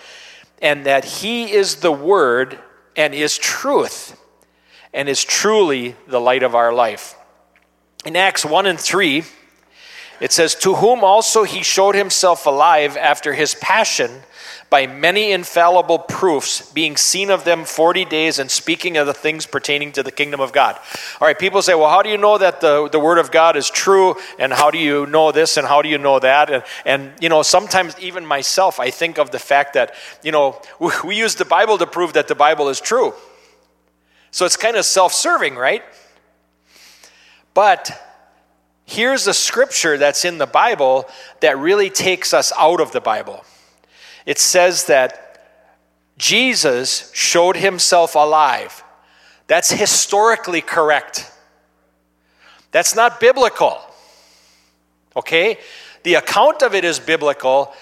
and 0.60 0.86
that 0.86 1.04
he 1.04 1.52
is 1.52 1.76
the 1.76 1.92
Word 1.92 2.58
and 2.96 3.14
is 3.14 3.36
truth 3.36 4.18
and 4.94 5.08
is 5.08 5.24
truly 5.24 5.96
the 6.06 6.20
light 6.20 6.42
of 6.42 6.54
our 6.54 6.72
life. 6.72 7.14
In 8.04 8.16
Acts 8.16 8.44
1 8.44 8.66
and 8.66 8.78
3, 8.78 9.24
It 10.20 10.30
says, 10.30 10.54
To 10.54 10.74
whom 10.74 11.02
also 11.02 11.42
he 11.42 11.62
showed 11.62 11.96
himself 11.96 12.46
alive 12.46 12.96
after 12.96 13.32
his 13.32 13.56
passion 13.56 14.22
by 14.72 14.86
many 14.86 15.32
infallible 15.32 15.98
proofs, 15.98 16.72
being 16.72 16.96
seen 16.96 17.28
of 17.28 17.44
them 17.44 17.66
40 17.66 18.06
days 18.06 18.38
and 18.38 18.50
speaking 18.50 18.96
of 18.96 19.06
the 19.06 19.12
things 19.12 19.44
pertaining 19.44 19.92
to 19.92 20.02
the 20.02 20.10
kingdom 20.10 20.40
of 20.40 20.50
God. 20.50 20.76
All 21.20 21.28
right, 21.28 21.38
people 21.38 21.60
say, 21.60 21.74
well, 21.74 21.90
how 21.90 22.00
do 22.00 22.08
you 22.08 22.16
know 22.16 22.38
that 22.38 22.62
the, 22.62 22.88
the 22.88 22.98
word 22.98 23.18
of 23.18 23.30
God 23.30 23.54
is 23.58 23.68
true? 23.68 24.16
And 24.38 24.50
how 24.50 24.70
do 24.70 24.78
you 24.78 25.04
know 25.04 25.30
this? 25.30 25.58
And 25.58 25.66
how 25.66 25.82
do 25.82 25.90
you 25.90 25.98
know 25.98 26.18
that? 26.20 26.48
And, 26.48 26.64
and 26.86 27.12
you 27.20 27.28
know, 27.28 27.42
sometimes 27.42 27.94
even 28.00 28.24
myself, 28.24 28.80
I 28.80 28.88
think 28.88 29.18
of 29.18 29.30
the 29.30 29.38
fact 29.38 29.74
that, 29.74 29.94
you 30.22 30.32
know, 30.32 30.58
we, 30.78 30.90
we 31.04 31.16
use 31.16 31.34
the 31.34 31.44
Bible 31.44 31.76
to 31.76 31.86
prove 31.86 32.14
that 32.14 32.26
the 32.26 32.34
Bible 32.34 32.70
is 32.70 32.80
true. 32.80 33.12
So 34.30 34.46
it's 34.46 34.56
kind 34.56 34.78
of 34.78 34.86
self 34.86 35.12
serving, 35.12 35.54
right? 35.54 35.82
But 37.52 37.90
here's 38.86 39.26
a 39.26 39.34
scripture 39.34 39.98
that's 39.98 40.24
in 40.24 40.38
the 40.38 40.46
Bible 40.46 41.10
that 41.40 41.58
really 41.58 41.90
takes 41.90 42.32
us 42.32 42.54
out 42.56 42.80
of 42.80 42.92
the 42.92 43.02
Bible 43.02 43.44
it 44.26 44.38
says 44.38 44.86
that 44.86 45.18
Jesus 46.18 47.10
showed 47.14 47.56
himself 47.56 48.14
alive. 48.14 48.84
That's 49.46 49.70
historically 49.70 50.60
correct. 50.60 51.30
That's 52.70 52.94
not 52.94 53.20
biblical. 53.20 53.80
Okay? 55.16 55.58
The 56.04 56.14
account 56.14 56.62
of 56.62 56.74
it 56.74 56.84
is 56.84 56.98
biblical, 56.98 57.72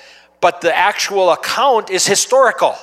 but 0.40 0.61
the 0.61 0.76
actual 0.76 1.30
account 1.30 1.90
is 1.90 2.06
historical. 2.06 2.75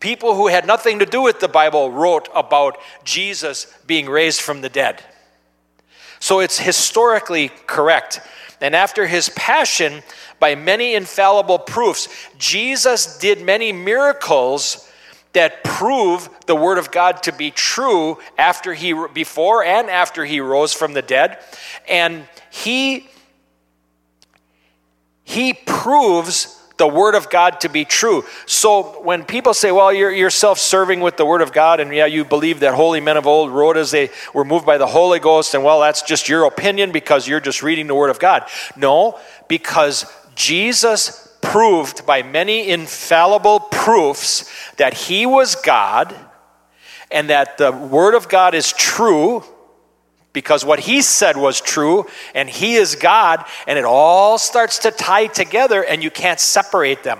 People 0.00 0.34
who 0.34 0.48
had 0.48 0.66
nothing 0.66 0.98
to 1.00 1.06
do 1.06 1.20
with 1.20 1.40
the 1.40 1.48
Bible 1.48 1.90
wrote 1.90 2.28
about 2.34 2.78
Jesus 3.04 3.66
being 3.86 4.08
raised 4.08 4.40
from 4.40 4.62
the 4.62 4.68
dead. 4.70 5.02
So 6.18 6.40
it's 6.40 6.58
historically 6.58 7.50
correct. 7.66 8.20
And 8.60 8.76
after 8.76 9.06
his 9.06 9.30
passion, 9.30 10.02
by 10.40 10.54
many 10.54 10.94
infallible 10.94 11.58
proofs. 11.58 12.08
Jesus 12.38 13.18
did 13.18 13.42
many 13.42 13.72
miracles 13.72 14.90
that 15.32 15.62
prove 15.62 16.28
the 16.46 16.56
word 16.56 16.78
of 16.78 16.90
God 16.90 17.22
to 17.24 17.32
be 17.32 17.52
true 17.52 18.18
after 18.36 18.74
he 18.74 18.92
before 19.12 19.62
and 19.62 19.88
after 19.88 20.24
he 20.24 20.40
rose 20.40 20.72
from 20.72 20.92
the 20.92 21.02
dead 21.02 21.38
and 21.88 22.26
he 22.50 23.08
he 25.22 25.52
proves 25.52 26.59
the 26.80 26.88
word 26.88 27.14
of 27.14 27.28
God 27.28 27.60
to 27.60 27.68
be 27.68 27.84
true. 27.84 28.24
So 28.46 29.02
when 29.02 29.24
people 29.24 29.52
say, 29.52 29.70
well, 29.70 29.92
you're, 29.92 30.10
you're 30.10 30.30
self 30.30 30.58
serving 30.58 31.00
with 31.00 31.18
the 31.18 31.26
word 31.26 31.42
of 31.42 31.52
God, 31.52 31.78
and 31.78 31.94
yeah, 31.94 32.06
you 32.06 32.24
believe 32.24 32.60
that 32.60 32.74
holy 32.74 33.00
men 33.00 33.18
of 33.18 33.26
old 33.26 33.50
wrote 33.50 33.76
as 33.76 33.90
they 33.90 34.08
were 34.32 34.44
moved 34.44 34.64
by 34.64 34.78
the 34.78 34.86
Holy 34.86 35.20
Ghost, 35.20 35.54
and 35.54 35.62
well, 35.62 35.80
that's 35.80 36.00
just 36.00 36.28
your 36.28 36.44
opinion 36.46 36.90
because 36.90 37.28
you're 37.28 37.38
just 37.38 37.62
reading 37.62 37.86
the 37.86 37.94
word 37.94 38.08
of 38.08 38.18
God. 38.18 38.48
No, 38.76 39.20
because 39.46 40.06
Jesus 40.34 41.28
proved 41.42 42.06
by 42.06 42.22
many 42.22 42.68
infallible 42.70 43.60
proofs 43.60 44.50
that 44.76 44.94
he 44.94 45.26
was 45.26 45.54
God 45.56 46.14
and 47.10 47.28
that 47.28 47.58
the 47.58 47.72
Word 47.72 48.14
of 48.14 48.28
God 48.28 48.54
is 48.54 48.72
true 48.72 49.44
because 50.32 50.64
what 50.64 50.80
he 50.80 51.02
said 51.02 51.36
was 51.36 51.60
true 51.60 52.06
and 52.34 52.48
he 52.48 52.74
is 52.74 52.94
God, 52.94 53.44
and 53.66 53.78
it 53.78 53.84
all 53.84 54.38
starts 54.38 54.78
to 54.80 54.90
tie 54.90 55.26
together 55.26 55.84
and 55.84 56.02
you 56.02 56.10
can't 56.10 56.40
separate 56.40 57.02
them. 57.02 57.18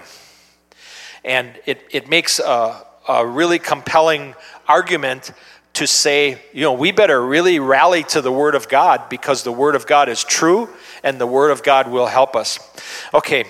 And 1.24 1.58
it, 1.66 1.82
it 1.90 2.08
makes 2.08 2.38
a, 2.38 2.84
a 3.08 3.26
really 3.26 3.58
compelling 3.58 4.34
argument 4.66 5.32
to 5.74 5.86
say, 5.86 6.40
you 6.52 6.62
know, 6.62 6.72
we 6.72 6.92
better 6.92 7.24
really 7.24 7.58
rally 7.60 8.02
to 8.04 8.20
the 8.20 8.32
Word 8.32 8.54
of 8.54 8.68
God 8.68 9.08
because 9.08 9.44
the 9.44 9.52
Word 9.52 9.74
of 9.74 9.86
God 9.86 10.08
is 10.08 10.24
true 10.24 10.68
and 11.02 11.20
the 11.20 11.26
Word 11.26 11.50
of 11.50 11.62
God 11.62 11.90
will 11.90 12.06
help 12.06 12.34
us. 12.34 12.58
Okay, 13.14 13.44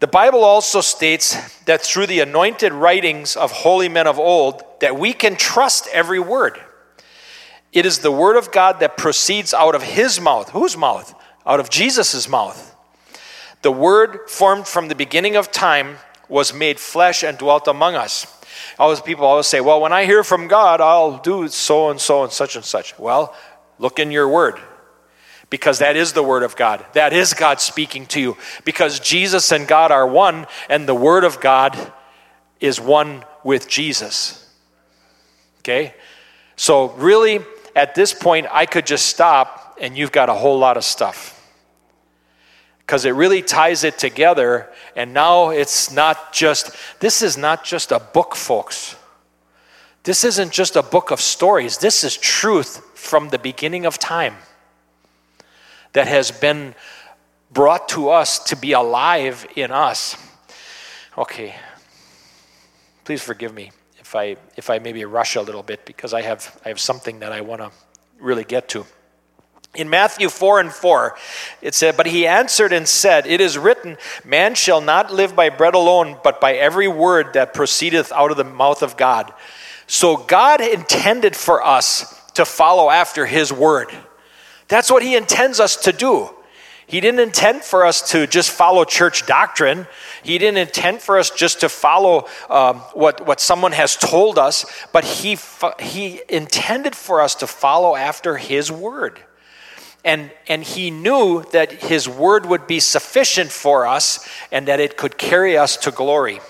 the 0.00 0.06
Bible 0.06 0.44
also 0.44 0.80
states 0.80 1.36
that 1.64 1.82
through 1.82 2.06
the 2.06 2.20
anointed 2.20 2.72
writings 2.72 3.36
of 3.36 3.50
holy 3.52 3.88
men 3.88 4.06
of 4.06 4.18
old, 4.18 4.62
that 4.80 4.98
we 4.98 5.12
can 5.12 5.36
trust 5.36 5.88
every 5.92 6.20
word. 6.20 6.60
It 7.74 7.84
is 7.84 7.98
the 7.98 8.12
Word 8.12 8.36
of 8.36 8.52
God 8.52 8.78
that 8.80 8.96
proceeds 8.96 9.52
out 9.52 9.74
of 9.74 9.82
His 9.82 10.20
mouth. 10.20 10.50
Whose 10.50 10.76
mouth? 10.76 11.12
Out 11.44 11.58
of 11.58 11.68
Jesus' 11.68 12.28
mouth. 12.28 12.74
The 13.62 13.72
Word 13.72 14.30
formed 14.30 14.68
from 14.68 14.86
the 14.86 14.94
beginning 14.94 15.34
of 15.34 15.50
time 15.50 15.98
was 16.28 16.54
made 16.54 16.78
flesh 16.78 17.24
and 17.24 17.36
dwelt 17.36 17.66
among 17.66 17.96
us. 17.96 18.26
Always 18.78 19.00
people 19.00 19.26
always 19.26 19.48
say, 19.48 19.60
"Well, 19.60 19.80
when 19.80 19.92
I 19.92 20.04
hear 20.04 20.22
from 20.22 20.46
God, 20.46 20.80
I'll 20.80 21.18
do 21.18 21.48
so 21.48 21.90
and 21.90 22.00
so 22.00 22.22
and 22.22 22.32
such 22.32 22.54
and 22.54 22.64
such." 22.64 22.96
Well, 22.98 23.34
look 23.78 23.98
in 23.98 24.12
your 24.12 24.28
word. 24.28 24.60
Because 25.50 25.80
that 25.80 25.96
is 25.96 26.12
the 26.12 26.22
word 26.22 26.42
of 26.42 26.56
God. 26.56 26.84
That 26.94 27.12
is 27.12 27.34
God 27.34 27.60
speaking 27.60 28.06
to 28.06 28.20
you. 28.20 28.36
Because 28.64 28.98
Jesus 29.00 29.52
and 29.52 29.68
God 29.68 29.90
are 29.92 30.06
one, 30.06 30.46
and 30.68 30.88
the 30.88 30.94
word 30.94 31.24
of 31.24 31.40
God 31.40 31.92
is 32.60 32.80
one 32.80 33.24
with 33.42 33.68
Jesus. 33.68 34.46
Okay? 35.60 35.94
So, 36.56 36.88
really, 36.96 37.44
at 37.74 37.94
this 37.94 38.12
point, 38.12 38.46
I 38.50 38.66
could 38.66 38.86
just 38.86 39.06
stop, 39.06 39.76
and 39.80 39.96
you've 39.96 40.12
got 40.12 40.28
a 40.28 40.34
whole 40.34 40.58
lot 40.58 40.76
of 40.76 40.84
stuff 40.84 41.40
because 42.78 43.04
it 43.06 43.12
really 43.12 43.42
ties 43.42 43.82
it 43.82 43.98
together. 43.98 44.68
And 44.94 45.14
now 45.14 45.50
it's 45.50 45.90
not 45.90 46.32
just, 46.32 46.70
this 47.00 47.22
is 47.22 47.36
not 47.36 47.64
just 47.64 47.92
a 47.92 47.98
book, 47.98 48.36
folks. 48.36 48.96
This 50.02 50.22
isn't 50.22 50.52
just 50.52 50.76
a 50.76 50.82
book 50.82 51.10
of 51.10 51.20
stories. 51.20 51.78
This 51.78 52.04
is 52.04 52.16
truth 52.16 52.82
from 52.94 53.30
the 53.30 53.38
beginning 53.38 53.86
of 53.86 53.98
time 53.98 54.36
that 55.94 56.06
has 56.06 56.30
been 56.30 56.74
brought 57.50 57.88
to 57.88 58.10
us 58.10 58.38
to 58.44 58.56
be 58.56 58.72
alive 58.72 59.46
in 59.56 59.70
us. 59.70 60.16
Okay. 61.16 61.54
Please 63.04 63.22
forgive 63.22 63.54
me 63.54 63.70
if 64.14 64.16
I 64.16 64.36
if 64.56 64.70
I 64.70 64.78
maybe 64.78 65.04
rush 65.04 65.34
a 65.34 65.42
little 65.42 65.64
bit 65.64 65.84
because 65.84 66.14
I 66.14 66.22
have 66.22 66.60
I 66.64 66.68
have 66.68 66.78
something 66.78 67.18
that 67.18 67.32
I 67.32 67.40
want 67.40 67.60
to 67.60 67.72
really 68.20 68.44
get 68.44 68.68
to. 68.68 68.86
In 69.74 69.90
Matthew 69.90 70.28
4 70.28 70.60
and 70.60 70.72
4, 70.72 71.16
it 71.60 71.74
said, 71.74 71.96
But 71.96 72.06
he 72.06 72.28
answered 72.28 72.72
and 72.72 72.86
said, 72.86 73.26
It 73.26 73.40
is 73.40 73.58
written, 73.58 73.96
Man 74.24 74.54
shall 74.54 74.80
not 74.80 75.12
live 75.12 75.34
by 75.34 75.48
bread 75.48 75.74
alone, 75.74 76.16
but 76.22 76.40
by 76.40 76.54
every 76.54 76.86
word 76.86 77.32
that 77.32 77.54
proceedeth 77.54 78.12
out 78.12 78.30
of 78.30 78.36
the 78.36 78.44
mouth 78.44 78.84
of 78.84 78.96
God. 78.96 79.34
So 79.88 80.16
God 80.16 80.60
intended 80.60 81.34
for 81.34 81.60
us 81.66 82.30
to 82.34 82.44
follow 82.44 82.90
after 82.90 83.26
his 83.26 83.52
word. 83.52 83.90
That's 84.68 84.92
what 84.92 85.02
he 85.02 85.16
intends 85.16 85.58
us 85.58 85.74
to 85.82 85.92
do. 85.92 86.30
He 86.86 87.00
didn't 87.00 87.20
intend 87.20 87.62
for 87.62 87.84
us 87.84 88.10
to 88.10 88.26
just 88.26 88.50
follow 88.50 88.84
church 88.84 89.26
doctrine. 89.26 89.86
He 90.22 90.38
didn't 90.38 90.58
intend 90.58 91.00
for 91.00 91.18
us 91.18 91.30
just 91.30 91.60
to 91.60 91.68
follow 91.68 92.28
um, 92.50 92.76
what, 92.92 93.26
what 93.26 93.40
someone 93.40 93.72
has 93.72 93.96
told 93.96 94.38
us, 94.38 94.66
but 94.92 95.04
he, 95.04 95.38
he 95.80 96.20
intended 96.28 96.94
for 96.94 97.20
us 97.20 97.34
to 97.36 97.46
follow 97.46 97.96
after 97.96 98.36
his 98.36 98.70
word. 98.70 99.18
And, 100.04 100.30
and 100.48 100.62
he 100.62 100.90
knew 100.90 101.44
that 101.52 101.72
his 101.72 102.06
word 102.06 102.44
would 102.44 102.66
be 102.66 102.78
sufficient 102.80 103.50
for 103.50 103.86
us 103.86 104.28
and 104.52 104.68
that 104.68 104.78
it 104.78 104.98
could 104.98 105.16
carry 105.16 105.56
us 105.56 105.78
to 105.78 105.90
glory. 105.90 106.40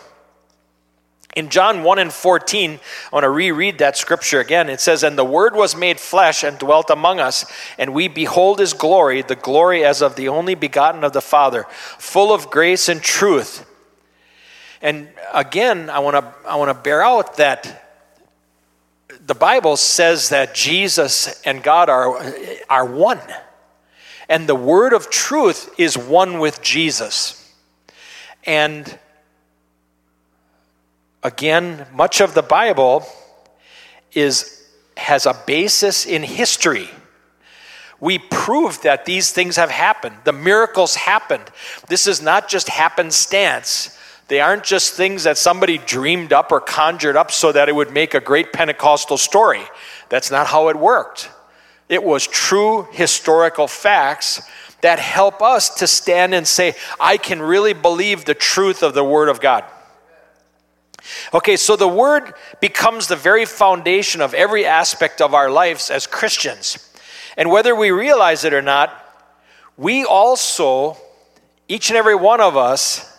In 1.34 1.48
John 1.48 1.82
1 1.82 1.98
and 1.98 2.12
14, 2.12 2.70
I 2.72 2.78
want 3.12 3.24
to 3.24 3.30
reread 3.30 3.78
that 3.78 3.96
scripture 3.96 4.40
again. 4.40 4.68
It 4.68 4.80
says, 4.80 5.02
And 5.02 5.18
the 5.18 5.24
Word 5.24 5.56
was 5.56 5.74
made 5.74 5.98
flesh 5.98 6.44
and 6.44 6.58
dwelt 6.58 6.90
among 6.90 7.18
us, 7.18 7.44
and 7.76 7.92
we 7.92 8.06
behold 8.06 8.60
his 8.60 8.72
glory, 8.72 9.22
the 9.22 9.34
glory 9.34 9.84
as 9.84 10.00
of 10.00 10.14
the 10.14 10.28
only 10.28 10.54
begotten 10.54 11.02
of 11.02 11.12
the 11.12 11.20
Father, 11.20 11.66
full 11.98 12.32
of 12.32 12.50
grace 12.50 12.88
and 12.88 13.02
truth. 13.02 13.68
And 14.80 15.08
again, 15.32 15.90
I 15.90 15.98
want 15.98 16.16
to, 16.16 16.48
I 16.48 16.56
want 16.56 16.68
to 16.68 16.74
bear 16.74 17.02
out 17.02 17.38
that 17.38 17.84
the 19.26 19.34
Bible 19.34 19.76
says 19.76 20.28
that 20.28 20.54
Jesus 20.54 21.40
and 21.42 21.62
God 21.62 21.88
are, 21.88 22.32
are 22.68 22.84
one. 22.84 23.20
And 24.28 24.48
the 24.48 24.54
word 24.54 24.92
of 24.92 25.10
truth 25.10 25.74
is 25.78 25.96
one 25.96 26.38
with 26.38 26.62
Jesus. 26.62 27.40
And 28.44 28.98
again, 31.24 31.86
much 31.92 32.20
of 32.20 32.34
the 32.34 32.42
Bible 32.42 33.04
is 34.12 34.60
has 34.96 35.26
a 35.26 35.34
basis 35.46 36.06
in 36.06 36.22
history. 36.22 36.88
We 37.98 38.18
prove 38.18 38.82
that 38.82 39.06
these 39.06 39.32
things 39.32 39.56
have 39.56 39.70
happened. 39.70 40.16
The 40.24 40.32
miracles 40.32 40.94
happened. 40.94 41.44
This 41.88 42.06
is 42.06 42.22
not 42.22 42.48
just 42.48 42.68
happenstance. 42.68 43.98
They 44.28 44.40
aren't 44.40 44.62
just 44.62 44.94
things 44.94 45.24
that 45.24 45.36
somebody 45.36 45.78
dreamed 45.78 46.32
up 46.32 46.52
or 46.52 46.60
conjured 46.60 47.16
up 47.16 47.32
so 47.32 47.50
that 47.50 47.68
it 47.68 47.74
would 47.74 47.92
make 47.92 48.14
a 48.14 48.20
great 48.20 48.52
Pentecostal 48.52 49.18
story. 49.18 49.62
That's 50.10 50.30
not 50.30 50.46
how 50.46 50.68
it 50.68 50.76
worked. 50.76 51.30
It 51.88 52.04
was 52.04 52.26
true 52.26 52.86
historical 52.92 53.66
facts 53.66 54.42
that 54.82 54.98
help 54.98 55.42
us 55.42 55.76
to 55.76 55.86
stand 55.86 56.34
and 56.34 56.46
say, 56.46 56.74
I 57.00 57.16
can 57.16 57.42
really 57.42 57.72
believe 57.72 58.24
the 58.24 58.34
truth 58.34 58.82
of 58.82 58.94
the 58.94 59.04
Word 59.04 59.28
of 59.28 59.40
God. 59.40 59.64
Okay, 61.32 61.56
so 61.56 61.76
the 61.76 61.88
Word 61.88 62.34
becomes 62.60 63.08
the 63.08 63.16
very 63.16 63.44
foundation 63.44 64.20
of 64.20 64.34
every 64.34 64.64
aspect 64.64 65.20
of 65.20 65.34
our 65.34 65.50
lives 65.50 65.90
as 65.90 66.06
Christians. 66.06 66.90
And 67.36 67.50
whether 67.50 67.74
we 67.74 67.90
realize 67.90 68.44
it 68.44 68.54
or 68.54 68.62
not, 68.62 69.00
we 69.76 70.04
also, 70.04 70.96
each 71.68 71.90
and 71.90 71.96
every 71.96 72.14
one 72.14 72.40
of 72.40 72.56
us, 72.56 73.18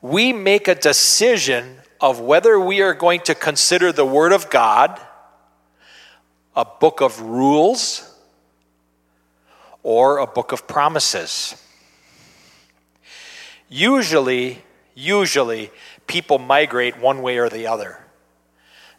we 0.00 0.32
make 0.32 0.68
a 0.68 0.74
decision 0.74 1.76
of 2.00 2.20
whether 2.20 2.58
we 2.60 2.82
are 2.82 2.94
going 2.94 3.20
to 3.20 3.34
consider 3.34 3.92
the 3.92 4.04
Word 4.04 4.32
of 4.32 4.50
God 4.50 5.00
a 6.56 6.64
book 6.64 7.02
of 7.02 7.20
rules 7.20 8.14
or 9.82 10.18
a 10.18 10.26
book 10.26 10.52
of 10.52 10.66
promises. 10.66 11.54
Usually, 13.68 14.62
usually, 14.94 15.70
people 16.06 16.38
migrate 16.38 16.98
one 16.98 17.22
way 17.22 17.38
or 17.38 17.48
the 17.48 17.66
other. 17.66 17.98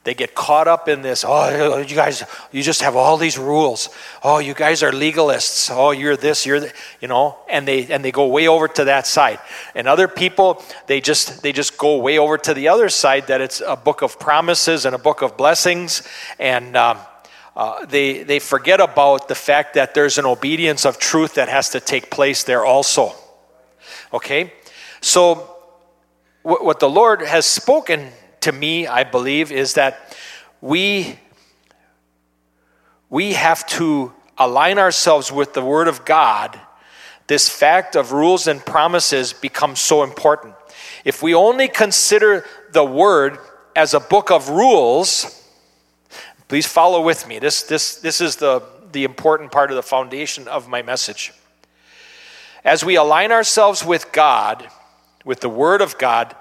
They 0.07 0.13
get 0.13 0.33
caught 0.33 0.69
up 0.69 0.87
in 0.87 1.01
this, 1.01 1.25
oh, 1.27 1.79
you 1.79 1.93
guys, 1.93 2.23
you 2.53 2.63
just 2.63 2.81
have 2.81 2.95
all 2.95 3.17
these 3.17 3.37
rules. 3.37 3.89
Oh, 4.23 4.39
you 4.39 4.53
guys 4.53 4.81
are 4.81 4.91
legalists. 4.91 5.69
Oh, 5.69 5.91
you're 5.91 6.15
this, 6.15 6.45
you're 6.45 6.61
that, 6.61 6.73
you 7.01 7.09
know, 7.09 7.37
and 7.49 7.67
they 7.67 7.87
and 7.87 8.05
they 8.05 8.13
go 8.13 8.27
way 8.27 8.47
over 8.47 8.69
to 8.69 8.85
that 8.85 9.05
side. 9.05 9.39
And 9.75 9.85
other 9.85 10.07
people, 10.07 10.63
they 10.85 11.01
just 11.01 11.43
they 11.43 11.51
just 11.51 11.77
go 11.77 11.97
way 11.97 12.19
over 12.19 12.37
to 12.37 12.53
the 12.53 12.69
other 12.69 12.87
side 12.87 13.27
that 13.27 13.41
it's 13.41 13.59
a 13.59 13.75
book 13.75 14.01
of 14.01 14.17
promises 14.17 14.85
and 14.85 14.95
a 14.95 14.97
book 14.97 15.21
of 15.21 15.35
blessings, 15.35 16.07
and 16.39 16.77
um, 16.77 16.99
uh, 17.57 17.85
they 17.85 18.23
they 18.23 18.39
forget 18.39 18.79
about 18.79 19.27
the 19.27 19.35
fact 19.35 19.73
that 19.73 19.93
there's 19.93 20.17
an 20.17 20.25
obedience 20.25 20.85
of 20.85 20.99
truth 20.99 21.33
that 21.33 21.49
has 21.49 21.71
to 21.71 21.81
take 21.81 22.09
place 22.09 22.45
there 22.45 22.63
also. 22.63 23.11
Okay, 24.13 24.53
so 25.01 25.56
what 26.47 26.79
the 26.79 26.89
Lord 26.89 27.21
has 27.21 27.45
spoken 27.45 28.09
to 28.39 28.53
me, 28.53 28.87
I 28.87 29.03
believe, 29.03 29.51
is 29.51 29.73
that 29.73 30.15
we, 30.61 31.19
we 33.09 33.33
have 33.33 33.67
to 33.67 34.13
align 34.37 34.79
ourselves 34.79 35.29
with 35.29 35.53
the 35.53 35.61
Word 35.61 35.89
of 35.89 36.05
God. 36.05 36.57
This 37.27 37.49
fact 37.49 37.97
of 37.97 38.13
rules 38.13 38.47
and 38.47 38.65
promises 38.65 39.33
becomes 39.33 39.81
so 39.81 40.03
important. 40.03 40.55
If 41.03 41.21
we 41.21 41.33
only 41.33 41.67
consider 41.67 42.45
the 42.71 42.85
Word 42.85 43.39
as 43.75 43.93
a 43.93 43.99
book 43.99 44.31
of 44.31 44.47
rules, 44.47 45.45
please 46.47 46.65
follow 46.65 47.01
with 47.01 47.27
me. 47.27 47.39
This, 47.39 47.63
this, 47.63 47.97
this 47.97 48.21
is 48.21 48.37
the, 48.37 48.63
the 48.93 49.03
important 49.03 49.51
part 49.51 49.69
of 49.69 49.75
the 49.75 49.83
foundation 49.83 50.47
of 50.47 50.69
my 50.69 50.81
message. 50.81 51.33
As 52.63 52.85
we 52.85 52.95
align 52.95 53.33
ourselves 53.33 53.83
with 53.83 54.13
God, 54.13 54.69
with 55.27 55.41
the 55.41 55.49
Word 55.49 55.81
of 55.81 55.97
God, 55.97 56.33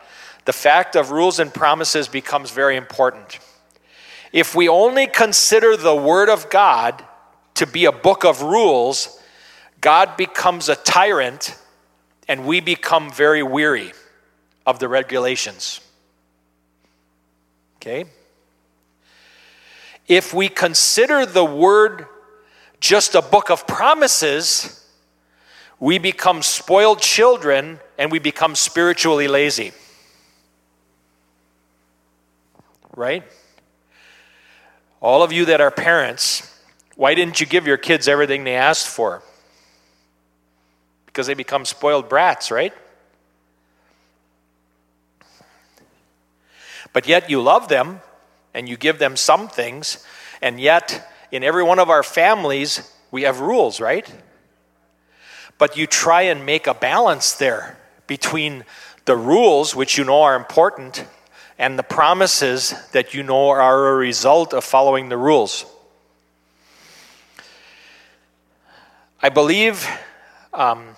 the 0.45 0.53
fact 0.53 0.95
of 0.95 1.11
rules 1.11 1.41
and 1.41 1.53
promises 1.53 2.07
becomes 2.07 2.53
very 2.53 2.77
important. 2.77 3.41
If 4.33 4.55
we 4.55 4.69
only 4.69 5.09
consider 5.09 5.77
the 5.77 5.95
Word 5.95 6.29
of 6.29 6.49
God 6.51 7.05
to 7.55 7.67
be 7.67 7.87
a 7.87 7.93
book 7.93 8.25
of 8.25 8.43
rules, 8.43 9.21
God 9.81 10.17
becomes 10.17 10.69
a 10.69 10.77
tyrant 10.77 11.57
and 12.29 12.47
we 12.47 12.61
become 12.61 13.11
very 13.11 13.43
weary 13.43 13.93
of 14.65 14.79
the 14.79 14.89
regulations. 14.89 15.81
Okay? 17.79 18.05
If 20.07 20.33
we 20.33 20.49
consider 20.49 21.27
the 21.27 21.45
Word 21.45 22.07
just 22.79 23.17
a 23.17 23.23
book 23.23 23.51
of 23.51 23.67
promises, 23.67 24.86
we 25.79 25.99
become 25.99 26.43
spoiled 26.43 27.01
children 27.01 27.81
and 27.99 28.11
we 28.11 28.19
become 28.19 28.55
spiritually 28.55 29.29
lazy. 29.29 29.73
right? 32.97 33.23
All 35.01 35.23
of 35.23 35.31
you 35.31 35.45
that 35.45 35.61
are 35.61 35.71
parents, 35.71 36.59
why 36.97 37.15
didn't 37.15 37.41
you 37.41 37.47
give 37.47 37.67
your 37.67 37.77
kids 37.77 38.09
everything 38.09 38.43
they 38.43 38.57
asked 38.57 38.89
for? 38.89 39.23
Because 41.05 41.27
they 41.27 41.35
become 41.35 41.65
spoiled 41.65 42.09
brats, 42.09 42.51
right? 42.51 42.73
But 46.93 47.07
yet 47.07 47.31
you 47.31 47.43
love 47.43 47.69
them 47.69 48.01
and 48.55 48.69
you 48.69 48.79
give 48.79 48.99
them 48.99 49.17
some 49.17 49.49
things, 49.49 50.05
and 50.41 50.59
yet 50.59 51.13
in 51.31 51.45
every 51.45 51.63
one 51.63 51.79
of 51.79 51.91
our 51.91 52.03
families, 52.03 52.91
we 53.11 53.23
have 53.23 53.41
rules, 53.41 53.81
right? 53.81 54.11
But 55.59 55.77
you 55.77 55.87
try 55.87 56.23
and 56.23 56.45
make 56.45 56.67
a 56.67 56.75
balance 56.75 57.33
there 57.33 57.79
between 58.07 58.65
the 59.07 59.17
rules, 59.17 59.75
which 59.75 59.97
you 59.97 60.05
know 60.05 60.23
are 60.23 60.37
important, 60.37 61.05
and 61.59 61.79
the 61.79 61.83
promises 61.83 62.75
that 62.93 63.15
you 63.15 63.23
know 63.23 63.49
are 63.49 63.89
a 63.89 63.95
result 63.95 64.53
of 64.53 64.65
following 64.65 65.09
the 65.09 65.17
rules. 65.17 65.65
I 69.23 69.31
believe 69.31 69.89
um, 70.53 70.97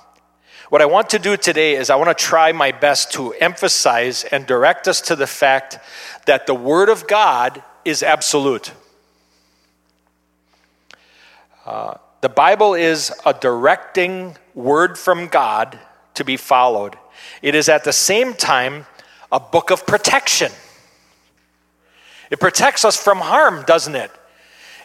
what 0.69 0.83
I 0.83 0.87
want 0.87 1.11
to 1.11 1.19
do 1.19 1.37
today 1.37 1.77
is 1.77 1.89
I 1.89 1.97
want 1.97 2.17
to 2.17 2.25
try 2.25 2.53
my 2.53 2.73
best 2.73 3.13
to 3.13 3.33
emphasize 3.35 4.25
and 4.25 4.45
direct 4.47 4.89
us 4.89 5.01
to 5.03 5.17
the 5.17 5.27
fact 5.27 5.79
that 6.27 6.47
the 6.47 6.55
Word 6.55 6.89
of 6.89 7.07
God 7.07 7.63
is 7.85 8.03
absolute. 8.03 8.73
Uh, 11.65 11.95
the 12.21 12.29
Bible 12.29 12.75
is 12.75 13.13
a 13.25 13.33
directing 13.33 14.37
word 14.59 14.99
from 14.99 15.29
God 15.29 15.79
to 16.15 16.25
be 16.25 16.37
followed. 16.37 16.99
It 17.43 17.55
is 17.55 17.69
at 17.69 17.85
the 17.85 17.93
same 17.93 18.35
time 18.35 18.87
a 19.31 19.39
book 19.39 19.71
of 19.71 19.87
protection. 19.87 20.51
It 22.31 22.41
protects 22.41 22.85
us 22.85 22.97
from 22.97 23.19
harm, 23.19 23.65
doesn't 23.67 23.95
it? 23.95 24.11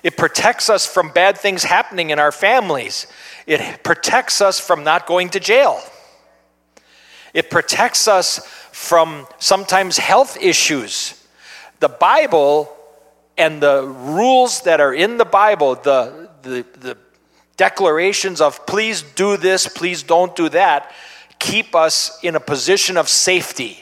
It 0.03 0.15
protects 0.15 0.69
us 0.69 0.85
from 0.85 1.09
bad 1.09 1.37
things 1.37 1.63
happening 1.63 2.11
in 2.11 2.19
our 2.19 2.31
families. 2.31 3.07
It 3.47 3.83
protects 3.83 4.41
us 4.41 4.59
from 4.59 4.83
not 4.83 5.07
going 5.07 5.29
to 5.31 5.39
jail. 5.39 5.81
It 7.33 7.49
protects 7.49 8.07
us 8.07 8.45
from 8.71 9.25
sometimes 9.39 9.97
health 9.97 10.37
issues. 10.39 11.25
The 11.79 11.89
Bible 11.89 12.71
and 13.37 13.61
the 13.61 13.83
rules 13.87 14.61
that 14.61 14.79
are 14.79 14.93
in 14.93 15.17
the 15.17 15.25
Bible, 15.25 15.75
the, 15.75 16.29
the, 16.43 16.65
the 16.79 16.97
declarations 17.57 18.41
of 18.41 18.65
please 18.65 19.01
do 19.01 19.37
this, 19.37 19.67
please 19.67 20.03
don't 20.03 20.35
do 20.35 20.49
that, 20.49 20.91
keep 21.39 21.75
us 21.75 22.19
in 22.23 22.35
a 22.35 22.39
position 22.39 22.97
of 22.97 23.07
safety. 23.07 23.79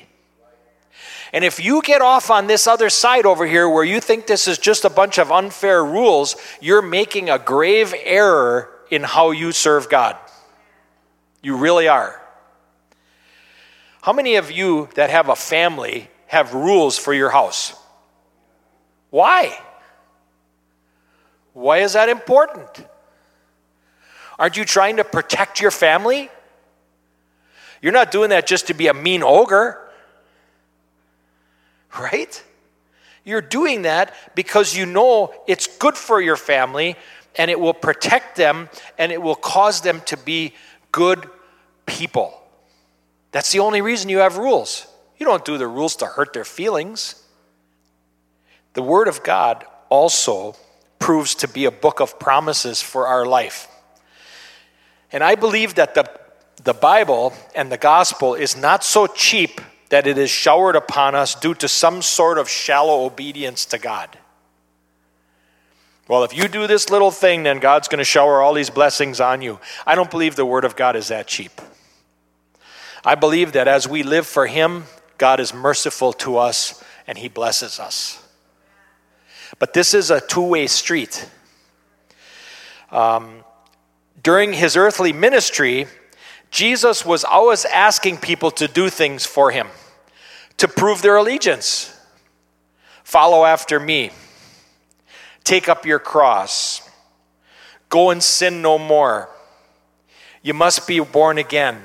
And 1.34 1.46
if 1.46 1.64
you 1.64 1.82
get 1.82 2.02
off 2.02 2.30
on 2.30 2.48
this 2.48 2.68
other 2.68 2.90
side 2.90 3.26
over 3.26 3.46
here 3.46 3.70
where 3.70 3.86
you 3.86 4.02
think 4.02 4.28
this 4.28 4.48
is 4.48 4.58
just 4.58 4.84
a 4.84 4.90
bunch 4.90 5.18
of 5.18 5.32
unfair 5.32 5.84
rules, 5.84 6.36
you're 6.60 6.82
making 6.82 7.30
a 7.30 7.40
grave 7.40 7.94
error 8.04 8.70
in 8.90 9.04
how 9.04 9.32
you 9.32 9.54
serve 9.54 9.90
God. 9.90 10.18
You 11.42 11.56
really 11.56 11.88
are. 11.88 12.22
How 14.02 14.14
many 14.14 14.36
of 14.36 14.52
you 14.52 14.90
that 14.96 15.10
have 15.10 15.30
a 15.30 15.36
family 15.36 16.10
have 16.28 16.54
rules 16.54 16.98
for 16.98 17.14
your 17.14 17.30
house? 17.30 17.74
Why? 19.10 19.58
Why 21.54 21.80
is 21.80 21.94
that 21.94 22.10
important? 22.10 22.86
Aren't 24.42 24.58
you 24.58 24.66
trying 24.66 24.98
to 24.98 25.06
protect 25.06 25.62
your 25.62 25.72
family? 25.72 26.30
You're 27.82 27.94
not 27.94 28.12
doing 28.12 28.32
that 28.32 28.46
just 28.46 28.68
to 28.68 28.74
be 28.74 28.88
a 28.88 28.94
mean 28.94 29.24
ogre 29.24 29.78
right? 32.00 32.44
You're 33.24 33.42
doing 33.42 33.84
that 33.84 34.14
because 34.36 34.76
you 34.76 34.86
know 34.86 35.34
it's 35.48 35.68
good 35.78 35.98
for 35.98 36.22
your 36.22 36.38
family 36.38 36.96
and 37.36 37.52
it 37.52 37.60
will 37.60 37.74
protect 37.74 38.36
them 38.36 38.70
and 38.98 39.12
it 39.12 39.22
will 39.22 39.36
cause 39.36 39.82
them 39.82 40.02
to 40.06 40.18
be 40.18 40.54
good 40.92 41.30
people. 41.86 42.42
That's 43.32 43.52
the 43.52 43.60
only 43.60 43.82
reason 43.82 44.10
you 44.10 44.20
have 44.20 44.38
rules. 44.38 44.88
You 45.18 45.26
don't 45.26 45.46
do 45.46 45.58
the 45.58 45.68
rules 45.68 45.96
to 45.98 46.06
hurt 46.06 46.34
their 46.34 46.46
feelings. 46.46 47.16
The 48.74 48.82
Word 48.82 49.08
of 49.08 49.24
God 49.24 49.66
also 49.90 50.56
proves 51.00 51.36
to 51.36 51.48
be 51.48 51.66
a 51.66 51.72
book 51.72 52.00
of 52.00 52.20
promises 52.20 52.82
for 52.82 53.08
our 53.08 53.26
life. 53.26 53.68
And 55.12 55.24
I 55.24 55.36
believe 55.36 55.76
that 55.76 55.96
the, 55.96 56.10
the 56.64 56.74
Bible 56.74 57.34
and 57.56 57.72
the 57.72 57.78
gospel 57.78 58.34
is 58.34 58.56
not 58.56 58.84
so 58.84 59.08
cheap 59.08 59.62
that 59.90 60.08
it 60.08 60.18
is 60.18 60.30
showered 60.30 60.76
upon 60.76 61.16
us 61.16 61.36
due 61.36 61.54
to 61.56 61.68
some 61.68 62.02
sort 62.02 62.38
of 62.38 62.50
shallow 62.50 63.06
obedience 63.06 63.66
to 63.66 63.78
God. 63.78 64.18
Well, 66.08 66.24
if 66.24 66.36
you 66.36 66.48
do 66.48 66.66
this 66.66 66.90
little 66.90 67.12
thing, 67.12 67.44
then 67.44 67.60
God's 67.60 67.88
going 67.88 68.00
to 68.00 68.06
shower 68.06 68.42
all 68.42 68.54
these 68.54 68.70
blessings 68.70 69.20
on 69.20 69.42
you. 69.42 69.60
I 69.86 69.96
don't 69.96 70.10
believe 70.10 70.36
the 70.36 70.46
Word 70.46 70.66
of 70.66 70.76
God 70.76 70.96
is 70.96 71.10
that 71.10 71.28
cheap. 71.28 71.62
I 73.04 73.16
believe 73.16 73.54
that 73.54 73.68
as 73.68 73.88
we 73.88 74.04
live 74.04 74.28
for 74.28 74.48
Him, 74.48 74.86
God 75.18 75.40
is 75.40 75.54
merciful 75.54 76.14
to 76.14 76.38
us 76.38 76.84
and 77.08 77.18
He 77.18 77.28
blesses 77.28 77.80
us. 77.80 78.22
But 79.60 79.74
this 79.74 79.94
is 79.94 80.10
a 80.10 80.22
two 80.22 80.42
way 80.42 80.68
street. 80.68 81.30
Um, 82.92 83.41
during 84.22 84.54
His 84.54 84.76
earthly 84.76 85.14
ministry, 85.14 85.88
Jesus 86.50 87.06
was 87.06 87.24
always 87.24 87.66
asking 87.66 88.18
people 88.18 88.52
to 88.52 88.68
do 88.68 88.90
things 88.90 89.26
for 89.26 89.52
Him 89.52 89.68
to 90.58 90.68
prove 90.68 91.02
their 91.02 91.16
allegiance. 91.16 91.98
Follow 93.04 93.46
after 93.46 93.80
me. 93.80 94.12
Take 95.44 95.68
up 95.68 95.88
your 95.88 95.98
cross. 95.98 96.88
Go 97.90 98.12
and 98.12 98.22
sin 98.22 98.62
no 98.62 98.78
more. 98.78 99.28
You 100.44 100.54
must 100.54 100.88
be 100.88 101.00
born 101.00 101.40
again. 101.40 101.82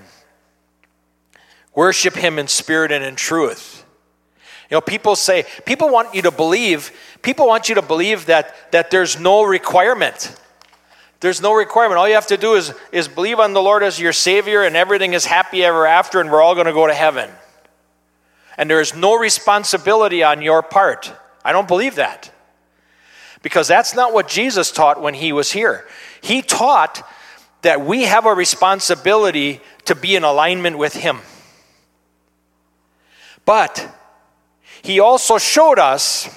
Worship 1.74 2.14
Him 2.14 2.38
in 2.38 2.48
spirit 2.48 2.92
and 2.92 3.02
in 3.02 3.16
truth. 3.16 3.84
You 4.70 4.76
know, 4.76 4.82
people 4.82 5.16
say, 5.16 5.46
people 5.64 5.88
want 5.88 6.14
you 6.14 6.20
to 6.22 6.30
believe, 6.30 6.90
people 7.22 7.46
want 7.46 7.70
you 7.70 7.76
to 7.76 7.82
believe 7.82 8.26
that, 8.26 8.72
that 8.72 8.90
there's 8.90 9.18
no 9.18 9.42
requirement. 9.42 10.38
There's 11.20 11.40
no 11.40 11.52
requirement. 11.54 11.98
All 11.98 12.08
you 12.08 12.14
have 12.14 12.26
to 12.28 12.36
do 12.36 12.54
is, 12.54 12.74
is 12.92 13.08
believe 13.08 13.40
on 13.40 13.52
the 13.52 13.62
Lord 13.62 13.82
as 13.82 13.98
your 13.98 14.12
Savior, 14.12 14.62
and 14.62 14.76
everything 14.76 15.14
is 15.14 15.24
happy 15.24 15.64
ever 15.64 15.86
after, 15.86 16.20
and 16.20 16.30
we're 16.30 16.42
all 16.42 16.54
going 16.54 16.66
to 16.66 16.72
go 16.72 16.86
to 16.86 16.94
heaven. 16.94 17.30
And 18.58 18.68
there 18.68 18.80
is 18.80 18.94
no 18.94 19.16
responsibility 19.18 20.22
on 20.22 20.42
your 20.42 20.62
part. 20.62 21.12
I 21.44 21.52
don't 21.52 21.68
believe 21.68 21.96
that. 21.96 22.30
Because 23.42 23.68
that's 23.68 23.94
not 23.94 24.12
what 24.12 24.28
Jesus 24.28 24.72
taught 24.72 25.00
when 25.00 25.14
he 25.14 25.32
was 25.32 25.52
here. 25.52 25.86
He 26.20 26.42
taught 26.42 27.06
that 27.62 27.80
we 27.80 28.02
have 28.02 28.26
a 28.26 28.34
responsibility 28.34 29.60
to 29.86 29.94
be 29.94 30.16
in 30.16 30.24
alignment 30.24 30.78
with 30.78 30.94
Him. 30.94 31.20
But 33.44 33.88
He 34.82 35.00
also 35.00 35.38
showed 35.38 35.78
us 35.78 36.28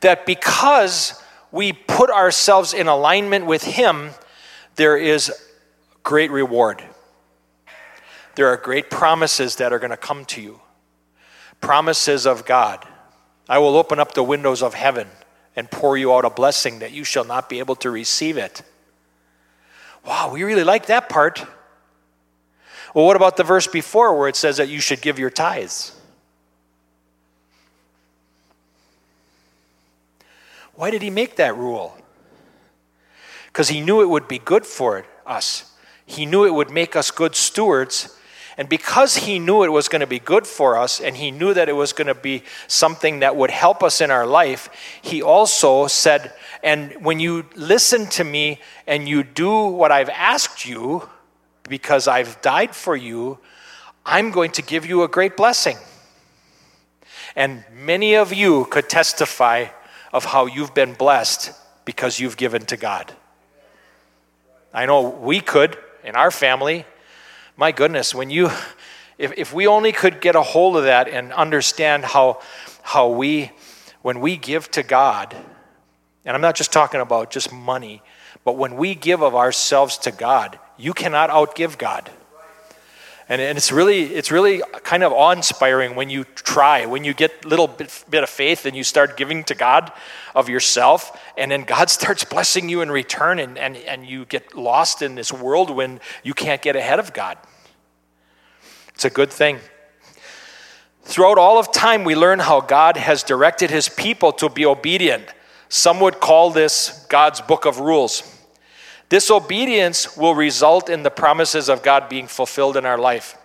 that 0.00 0.26
because 0.26 1.21
we 1.52 1.72
put 1.72 2.10
ourselves 2.10 2.74
in 2.74 2.88
alignment 2.88 3.46
with 3.46 3.62
Him, 3.62 4.10
there 4.76 4.96
is 4.96 5.30
great 6.02 6.30
reward. 6.30 6.82
There 8.34 8.48
are 8.48 8.56
great 8.56 8.90
promises 8.90 9.56
that 9.56 9.72
are 9.72 9.78
going 9.78 9.90
to 9.90 9.96
come 9.96 10.24
to 10.26 10.40
you. 10.40 10.60
Promises 11.60 12.26
of 12.26 12.46
God. 12.46 12.86
I 13.48 13.58
will 13.58 13.76
open 13.76 14.00
up 14.00 14.14
the 14.14 14.22
windows 14.22 14.62
of 14.62 14.72
heaven 14.72 15.08
and 15.54 15.70
pour 15.70 15.98
you 15.98 16.14
out 16.14 16.24
a 16.24 16.30
blessing 16.30 16.78
that 16.78 16.92
you 16.92 17.04
shall 17.04 17.24
not 17.24 17.50
be 17.50 17.58
able 17.58 17.76
to 17.76 17.90
receive 17.90 18.38
it. 18.38 18.62
Wow, 20.04 20.32
we 20.32 20.42
really 20.42 20.64
like 20.64 20.86
that 20.86 21.08
part. 21.08 21.44
Well, 22.94 23.06
what 23.06 23.16
about 23.16 23.36
the 23.36 23.44
verse 23.44 23.66
before 23.66 24.18
where 24.18 24.28
it 24.28 24.36
says 24.36 24.56
that 24.56 24.68
you 24.68 24.80
should 24.80 25.02
give 25.02 25.18
your 25.18 25.30
tithes? 25.30 25.98
Why 30.82 30.90
did 30.90 31.02
he 31.02 31.10
make 31.10 31.36
that 31.36 31.56
rule? 31.56 31.96
Because 33.46 33.68
he 33.68 33.80
knew 33.80 34.00
it 34.00 34.08
would 34.08 34.26
be 34.26 34.40
good 34.40 34.66
for 34.66 35.06
us. 35.24 35.72
He 36.04 36.26
knew 36.26 36.44
it 36.44 36.52
would 36.52 36.72
make 36.72 36.96
us 36.96 37.12
good 37.12 37.36
stewards. 37.36 38.18
And 38.56 38.68
because 38.68 39.18
he 39.18 39.38
knew 39.38 39.62
it 39.62 39.68
was 39.68 39.86
going 39.86 40.00
to 40.00 40.08
be 40.08 40.18
good 40.18 40.44
for 40.44 40.76
us, 40.76 41.00
and 41.00 41.16
he 41.16 41.30
knew 41.30 41.54
that 41.54 41.68
it 41.68 41.74
was 41.74 41.92
going 41.92 42.08
to 42.08 42.16
be 42.16 42.42
something 42.66 43.20
that 43.20 43.36
would 43.36 43.52
help 43.52 43.84
us 43.84 44.00
in 44.00 44.10
our 44.10 44.26
life, 44.26 44.70
he 45.00 45.22
also 45.22 45.86
said, 45.86 46.34
And 46.64 46.92
when 47.04 47.20
you 47.20 47.46
listen 47.54 48.06
to 48.18 48.24
me 48.24 48.58
and 48.84 49.08
you 49.08 49.22
do 49.22 49.66
what 49.66 49.92
I've 49.92 50.10
asked 50.10 50.66
you, 50.66 51.08
because 51.68 52.08
I've 52.08 52.42
died 52.42 52.74
for 52.74 52.96
you, 52.96 53.38
I'm 54.04 54.32
going 54.32 54.50
to 54.50 54.62
give 54.62 54.84
you 54.84 55.04
a 55.04 55.08
great 55.08 55.36
blessing. 55.36 55.76
And 57.36 57.62
many 57.72 58.16
of 58.16 58.32
you 58.32 58.64
could 58.64 58.88
testify 58.88 59.68
of 60.12 60.24
how 60.26 60.46
you've 60.46 60.74
been 60.74 60.94
blessed 60.94 61.52
because 61.84 62.20
you've 62.20 62.36
given 62.36 62.64
to 62.66 62.76
God. 62.76 63.12
I 64.72 64.86
know 64.86 65.08
we 65.08 65.40
could 65.40 65.76
in 66.04 66.14
our 66.16 66.30
family. 66.30 66.84
My 67.56 67.72
goodness, 67.72 68.14
when 68.14 68.30
you, 68.30 68.50
if, 69.18 69.32
if 69.36 69.52
we 69.52 69.66
only 69.66 69.92
could 69.92 70.20
get 70.20 70.36
a 70.36 70.42
hold 70.42 70.76
of 70.76 70.84
that 70.84 71.08
and 71.08 71.32
understand 71.32 72.04
how, 72.04 72.40
how 72.82 73.08
we, 73.08 73.52
when 74.02 74.20
we 74.20 74.36
give 74.36 74.70
to 74.72 74.82
God, 74.82 75.34
and 76.24 76.34
I'm 76.34 76.40
not 76.40 76.54
just 76.54 76.72
talking 76.72 77.00
about 77.00 77.30
just 77.30 77.52
money, 77.52 78.02
but 78.44 78.56
when 78.56 78.76
we 78.76 78.94
give 78.94 79.22
of 79.22 79.34
ourselves 79.34 79.98
to 79.98 80.12
God, 80.12 80.58
you 80.76 80.92
cannot 80.92 81.30
outgive 81.30 81.78
God. 81.78 82.10
And, 83.28 83.40
and 83.40 83.56
it's 83.56 83.70
really 83.70 84.02
it's 84.14 84.30
really 84.30 84.62
kind 84.82 85.02
of 85.02 85.12
awe-inspiring 85.12 85.94
when 85.94 86.10
you 86.10 86.24
try, 86.24 86.86
when 86.86 87.04
you 87.04 87.14
get 87.14 87.44
a 87.44 87.48
little 87.48 87.68
bit, 87.68 88.04
bit 88.10 88.22
of 88.22 88.28
faith 88.28 88.66
and 88.66 88.76
you 88.76 88.84
start 88.84 89.16
giving 89.16 89.44
to 89.44 89.54
God 89.54 89.92
of 90.34 90.48
yourself, 90.48 91.20
and 91.36 91.50
then 91.50 91.62
God 91.62 91.90
starts 91.98 92.24
blessing 92.24 92.68
you 92.68 92.80
in 92.82 92.90
return, 92.90 93.38
and, 93.38 93.56
and, 93.58 93.76
and 93.76 94.06
you 94.06 94.24
get 94.24 94.56
lost 94.56 95.02
in 95.02 95.14
this 95.14 95.32
world 95.32 95.70
when 95.70 96.00
you 96.22 96.34
can't 96.34 96.62
get 96.62 96.76
ahead 96.76 96.98
of 96.98 97.12
God. 97.12 97.38
It's 98.94 99.04
a 99.04 99.10
good 99.10 99.30
thing. 99.30 99.58
Throughout 101.04 101.38
all 101.38 101.58
of 101.58 101.72
time, 101.72 102.04
we 102.04 102.14
learn 102.14 102.38
how 102.38 102.60
God 102.60 102.96
has 102.96 103.22
directed 103.22 103.70
his 103.70 103.88
people 103.88 104.32
to 104.34 104.48
be 104.48 104.64
obedient. 104.64 105.24
Some 105.68 106.00
would 106.00 106.20
call 106.20 106.50
this 106.50 107.06
God's 107.08 107.40
book 107.40 107.64
of 107.64 107.80
rules. 107.80 108.22
Disobedience 109.12 110.16
will 110.16 110.34
result 110.34 110.88
in 110.88 111.02
the 111.02 111.10
promises 111.10 111.68
of 111.68 111.82
God 111.82 112.08
being 112.08 112.26
fulfilled 112.26 112.78
in 112.78 112.86
our 112.86 112.96
life. 112.96 113.36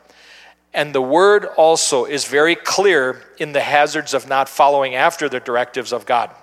And 0.73 0.95
the 0.95 1.01
word 1.01 1.43
also 1.57 2.05
is 2.05 2.23
very 2.23 2.55
clear 2.55 3.21
in 3.37 3.51
the 3.51 3.59
hazards 3.59 4.13
of 4.13 4.29
not 4.29 4.47
following 4.47 4.95
after 4.95 5.27
the 5.27 5.41
directives 5.41 5.91
of 5.91 6.05
God. 6.05 6.33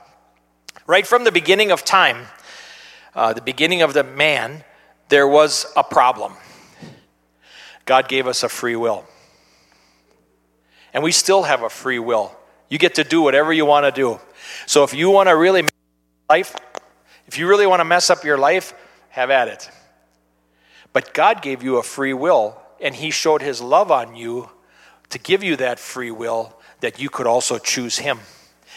Right 0.86 1.06
from 1.06 1.24
the 1.24 1.32
beginning 1.32 1.70
of 1.70 1.86
time, 1.86 2.26
uh, 3.14 3.32
the 3.32 3.40
beginning 3.40 3.80
of 3.80 3.94
the 3.94 4.04
man, 4.04 4.62
there 5.08 5.26
was 5.26 5.72
a 5.74 5.82
problem. 5.82 6.34
God 7.86 8.10
gave 8.10 8.26
us 8.26 8.42
a 8.42 8.50
free 8.50 8.76
will. 8.76 9.06
And 10.92 11.02
we 11.02 11.12
still 11.12 11.44
have 11.44 11.62
a 11.62 11.70
free 11.70 11.98
will. 11.98 12.36
You 12.68 12.76
get 12.76 12.96
to 12.96 13.04
do 13.04 13.22
whatever 13.22 13.54
you 13.54 13.64
want 13.64 13.86
to 13.86 13.90
do. 13.90 14.20
So 14.66 14.84
if 14.84 14.92
you 14.92 15.08
want 15.08 15.30
to 15.30 15.34
really 15.34 15.66
life, 16.28 16.54
if 17.26 17.38
you 17.38 17.48
really 17.48 17.66
want 17.66 17.80
to 17.80 17.86
mess 17.86 18.10
up 18.10 18.22
your 18.22 18.36
life, 18.36 18.74
have 19.14 19.30
at 19.30 19.46
it. 19.46 19.70
But 20.92 21.14
God 21.14 21.40
gave 21.40 21.62
you 21.62 21.76
a 21.76 21.84
free 21.84 22.12
will, 22.12 22.60
and 22.80 22.96
He 22.96 23.10
showed 23.12 23.42
His 23.42 23.60
love 23.60 23.92
on 23.92 24.16
you 24.16 24.50
to 25.10 25.18
give 25.20 25.44
you 25.44 25.54
that 25.56 25.78
free 25.78 26.10
will 26.10 26.52
that 26.80 26.98
you 26.98 27.08
could 27.08 27.26
also 27.26 27.58
choose 27.58 27.98
Him. 27.98 28.18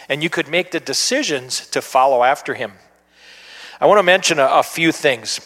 And 0.08 0.22
you 0.22 0.30
could 0.30 0.48
make 0.48 0.70
the 0.70 0.78
decisions 0.78 1.66
to 1.70 1.82
follow 1.82 2.22
after 2.22 2.54
Him. 2.54 2.72
I 3.80 3.86
want 3.86 3.98
to 3.98 4.04
mention 4.04 4.38
a, 4.38 4.46
a 4.46 4.62
few 4.62 4.92
things. 4.92 5.40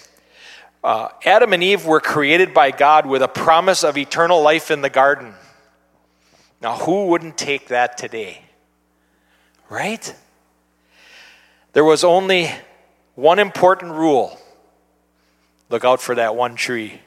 Uh, 0.85 1.09
Adam 1.24 1.55
and 1.55 1.64
Eve 1.64 1.87
were 1.87 2.00
created 2.00 2.52
by 2.52 2.70
God 2.70 3.07
with 3.07 3.22
a 3.22 3.28
promise 3.28 3.85
of 3.85 3.96
eternal 3.96 4.42
life 4.42 4.70
in 4.70 4.83
the 4.83 4.90
garden. 4.90 5.33
Now, 6.61 6.76
who 6.76 7.07
wouldn't 7.07 7.38
take 7.38 7.68
that 7.68 7.96
today? 7.96 8.42
Right? 9.70 10.14
There 11.72 11.85
was 11.85 12.05
only 12.05 12.50
one 13.14 13.38
important 13.38 13.92
rule 13.92 14.38
Look 15.73 15.87
out 15.87 16.03
for 16.03 16.15
that 16.17 16.37
one 16.37 16.55
tree. 16.55 17.01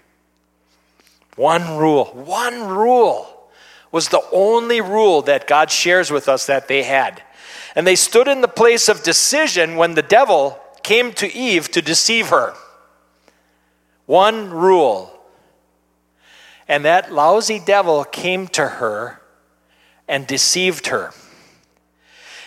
One 1.35 1.77
rule, 1.77 2.05
one 2.05 2.67
rule 2.67 3.47
was 3.91 4.09
the 4.09 4.23
only 4.31 4.81
rule 4.81 5.21
that 5.21 5.45
God 5.45 5.69
shares 5.69 6.09
with 6.09 6.27
us 6.27 6.47
that 6.47 6.67
they 6.67 6.81
had. 6.81 7.21
And 7.75 7.85
they 7.85 7.95
stood 7.95 8.27
in 8.27 8.41
the 8.41 8.47
place 8.47 8.89
of 8.89 9.03
decision 9.03 9.75
when 9.75 9.93
the 9.93 10.01
devil 10.01 10.59
came 10.81 11.13
to 11.13 11.31
Eve 11.31 11.69
to 11.71 11.81
deceive 11.81 12.29
her. 12.29 12.55
One 14.07 14.49
rule. 14.49 15.15
And 16.67 16.85
that 16.85 17.13
lousy 17.13 17.61
devil 17.63 18.03
came 18.03 18.47
to 18.49 18.67
her 18.67 19.21
and 20.07 20.25
deceived 20.25 20.87
her. 20.87 21.11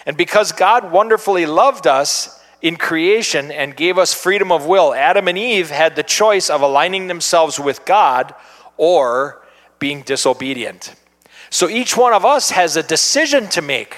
And 0.04 0.16
because 0.16 0.50
God 0.50 0.90
wonderfully 0.90 1.46
loved 1.46 1.86
us, 1.86 2.37
in 2.60 2.76
creation 2.76 3.50
and 3.50 3.76
gave 3.76 3.98
us 3.98 4.12
freedom 4.12 4.50
of 4.50 4.66
will. 4.66 4.92
Adam 4.92 5.28
and 5.28 5.38
Eve 5.38 5.70
had 5.70 5.96
the 5.96 6.02
choice 6.02 6.50
of 6.50 6.60
aligning 6.60 7.06
themselves 7.06 7.58
with 7.60 7.84
God 7.84 8.34
or 8.76 9.42
being 9.78 10.02
disobedient. 10.02 10.94
So 11.50 11.68
each 11.68 11.96
one 11.96 12.12
of 12.12 12.24
us 12.24 12.50
has 12.50 12.76
a 12.76 12.82
decision 12.82 13.48
to 13.48 13.62
make. 13.62 13.96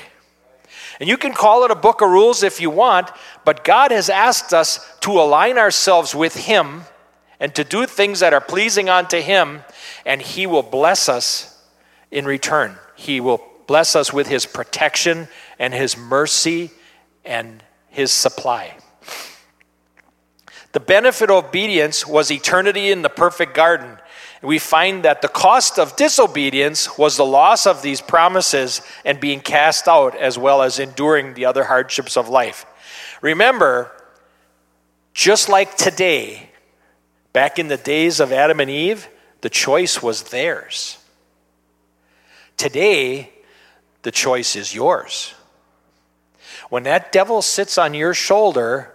And 1.00 1.08
you 1.08 1.16
can 1.16 1.32
call 1.32 1.64
it 1.64 1.70
a 1.70 1.76
book 1.76 2.02
of 2.02 2.10
rules 2.10 2.42
if 2.42 2.60
you 2.60 2.68
want, 2.68 3.10
but 3.44 3.64
God 3.64 3.90
has 3.90 4.10
asked 4.10 4.52
us 4.52 4.86
to 5.00 5.12
align 5.12 5.56
ourselves 5.56 6.14
with 6.14 6.36
Him 6.36 6.82
and 7.40 7.54
to 7.54 7.64
do 7.64 7.86
things 7.86 8.20
that 8.20 8.34
are 8.34 8.40
pleasing 8.40 8.90
unto 8.90 9.18
Him, 9.18 9.64
and 10.04 10.20
He 10.20 10.46
will 10.46 10.62
bless 10.62 11.08
us 11.08 11.58
in 12.10 12.26
return. 12.26 12.76
He 12.96 13.18
will 13.18 13.42
bless 13.66 13.96
us 13.96 14.12
with 14.12 14.28
His 14.28 14.44
protection 14.44 15.28
and 15.58 15.72
His 15.72 15.96
mercy 15.96 16.70
and 17.24 17.62
his 17.90 18.10
supply. 18.12 18.76
The 20.72 20.80
benefit 20.80 21.30
of 21.30 21.44
obedience 21.44 22.06
was 22.06 22.30
eternity 22.30 22.90
in 22.90 23.02
the 23.02 23.08
perfect 23.08 23.54
garden. 23.54 23.98
We 24.42 24.58
find 24.58 25.02
that 25.02 25.20
the 25.20 25.28
cost 25.28 25.78
of 25.78 25.96
disobedience 25.96 26.96
was 26.96 27.16
the 27.16 27.26
loss 27.26 27.66
of 27.66 27.82
these 27.82 28.00
promises 28.00 28.80
and 29.04 29.20
being 29.20 29.40
cast 29.40 29.88
out, 29.88 30.16
as 30.16 30.38
well 30.38 30.62
as 30.62 30.78
enduring 30.78 31.34
the 31.34 31.44
other 31.44 31.64
hardships 31.64 32.16
of 32.16 32.28
life. 32.28 32.64
Remember, 33.20 33.90
just 35.12 35.48
like 35.48 35.76
today, 35.76 36.50
back 37.32 37.58
in 37.58 37.68
the 37.68 37.76
days 37.76 38.20
of 38.20 38.32
Adam 38.32 38.60
and 38.60 38.70
Eve, 38.70 39.08
the 39.40 39.50
choice 39.50 40.02
was 40.02 40.22
theirs. 40.24 40.98
Today, 42.56 43.30
the 44.02 44.10
choice 44.10 44.54
is 44.56 44.74
yours. 44.74 45.34
When 46.70 46.84
that 46.84 47.12
devil 47.12 47.42
sits 47.42 47.76
on 47.76 47.92
your 47.94 48.14
shoulder 48.14 48.94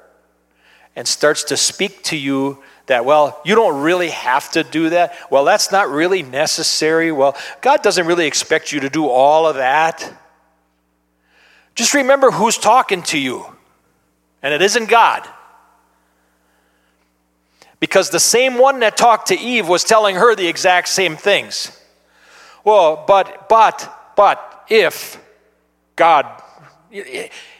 and 0.96 1.08
starts 1.08 1.44
to 1.46 1.58
speak 1.58 2.04
to 2.04 2.18
you 2.18 2.64
that, 2.88 3.06
well, 3.06 3.42
you 3.46 3.56
don't 3.56 3.82
really 3.82 4.10
have 4.10 4.50
to 4.52 4.64
do 4.64 4.90
that. 4.90 5.16
Well, 5.30 5.44
that's 5.44 5.72
not 5.72 5.90
really 5.90 6.24
necessary. 6.24 7.12
Well, 7.12 7.36
God 7.62 7.84
doesn't 7.84 8.08
really 8.08 8.28
expect 8.28 8.72
you 8.72 8.80
to 8.82 8.90
do 8.90 9.08
all 9.08 9.48
of 9.48 9.58
that. 9.58 10.12
Just 11.76 11.94
remember 11.94 12.32
who's 12.32 12.58
talking 12.58 13.04
to 13.04 13.20
you, 13.20 13.46
and 14.42 14.54
it 14.54 14.62
isn't 14.62 14.90
God. 14.90 15.28
Because 17.82 18.10
the 18.10 18.20
same 18.20 18.58
one 18.58 18.80
that 18.80 18.96
talked 18.96 19.28
to 19.28 19.38
Eve 19.38 19.68
was 19.68 19.84
telling 19.84 20.16
her 20.16 20.34
the 20.36 20.48
exact 20.48 20.88
same 20.88 21.18
things. 21.18 21.78
Well, 22.64 23.04
but, 23.06 23.50
but, 23.50 24.14
but, 24.16 24.66
if 24.70 25.22
God, 25.96 26.42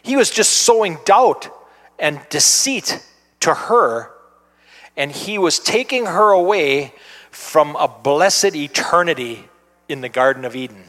he 0.06 0.16
was 0.16 0.30
just 0.30 0.52
sowing 0.52 1.00
doubt 1.04 1.50
and 1.98 2.22
deceit 2.30 3.04
to 3.40 3.56
her, 3.56 4.12
and 4.96 5.12
he 5.12 5.40
was 5.40 5.58
taking 5.58 6.06
her 6.06 6.30
away 6.30 6.94
from 7.32 7.76
a 7.76 7.88
blessed 7.88 8.56
eternity 8.56 9.50
in 9.90 10.02
the 10.02 10.10
Garden 10.10 10.46
of 10.46 10.56
Eden. 10.56 10.84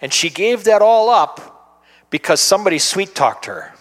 And 0.00 0.14
she 0.14 0.30
gave 0.30 0.64
that 0.64 0.80
all 0.80 1.10
up 1.10 1.84
because 2.08 2.40
somebody 2.40 2.78
sweet 2.78 3.14
talked 3.14 3.44
her. 3.44 3.74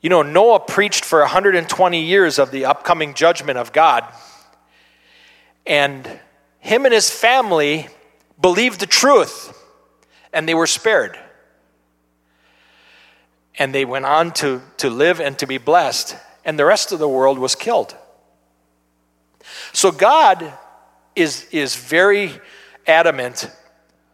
You 0.00 0.10
know, 0.10 0.22
Noah 0.22 0.58
preached 0.58 1.04
for 1.04 1.20
120 1.20 2.02
years 2.02 2.40
of 2.40 2.50
the 2.50 2.64
upcoming 2.64 3.14
judgment 3.14 3.58
of 3.58 3.72
God. 3.72 4.04
And 5.64 6.18
him 6.58 6.84
and 6.84 6.92
his 6.92 7.12
family 7.12 7.86
believed 8.40 8.80
the 8.80 8.86
truth, 8.86 9.56
and 10.32 10.48
they 10.48 10.54
were 10.54 10.66
spared. 10.66 11.16
And 13.58 13.74
they 13.74 13.84
went 13.84 14.04
on 14.04 14.32
to, 14.34 14.62
to 14.78 14.90
live 14.90 15.20
and 15.20 15.38
to 15.38 15.46
be 15.46 15.58
blessed, 15.58 16.16
and 16.44 16.58
the 16.58 16.64
rest 16.64 16.92
of 16.92 16.98
the 16.98 17.08
world 17.08 17.38
was 17.38 17.54
killed. 17.54 17.96
So 19.72 19.90
God 19.90 20.52
is, 21.14 21.46
is 21.50 21.76
very 21.76 22.32
adamant 22.86 23.50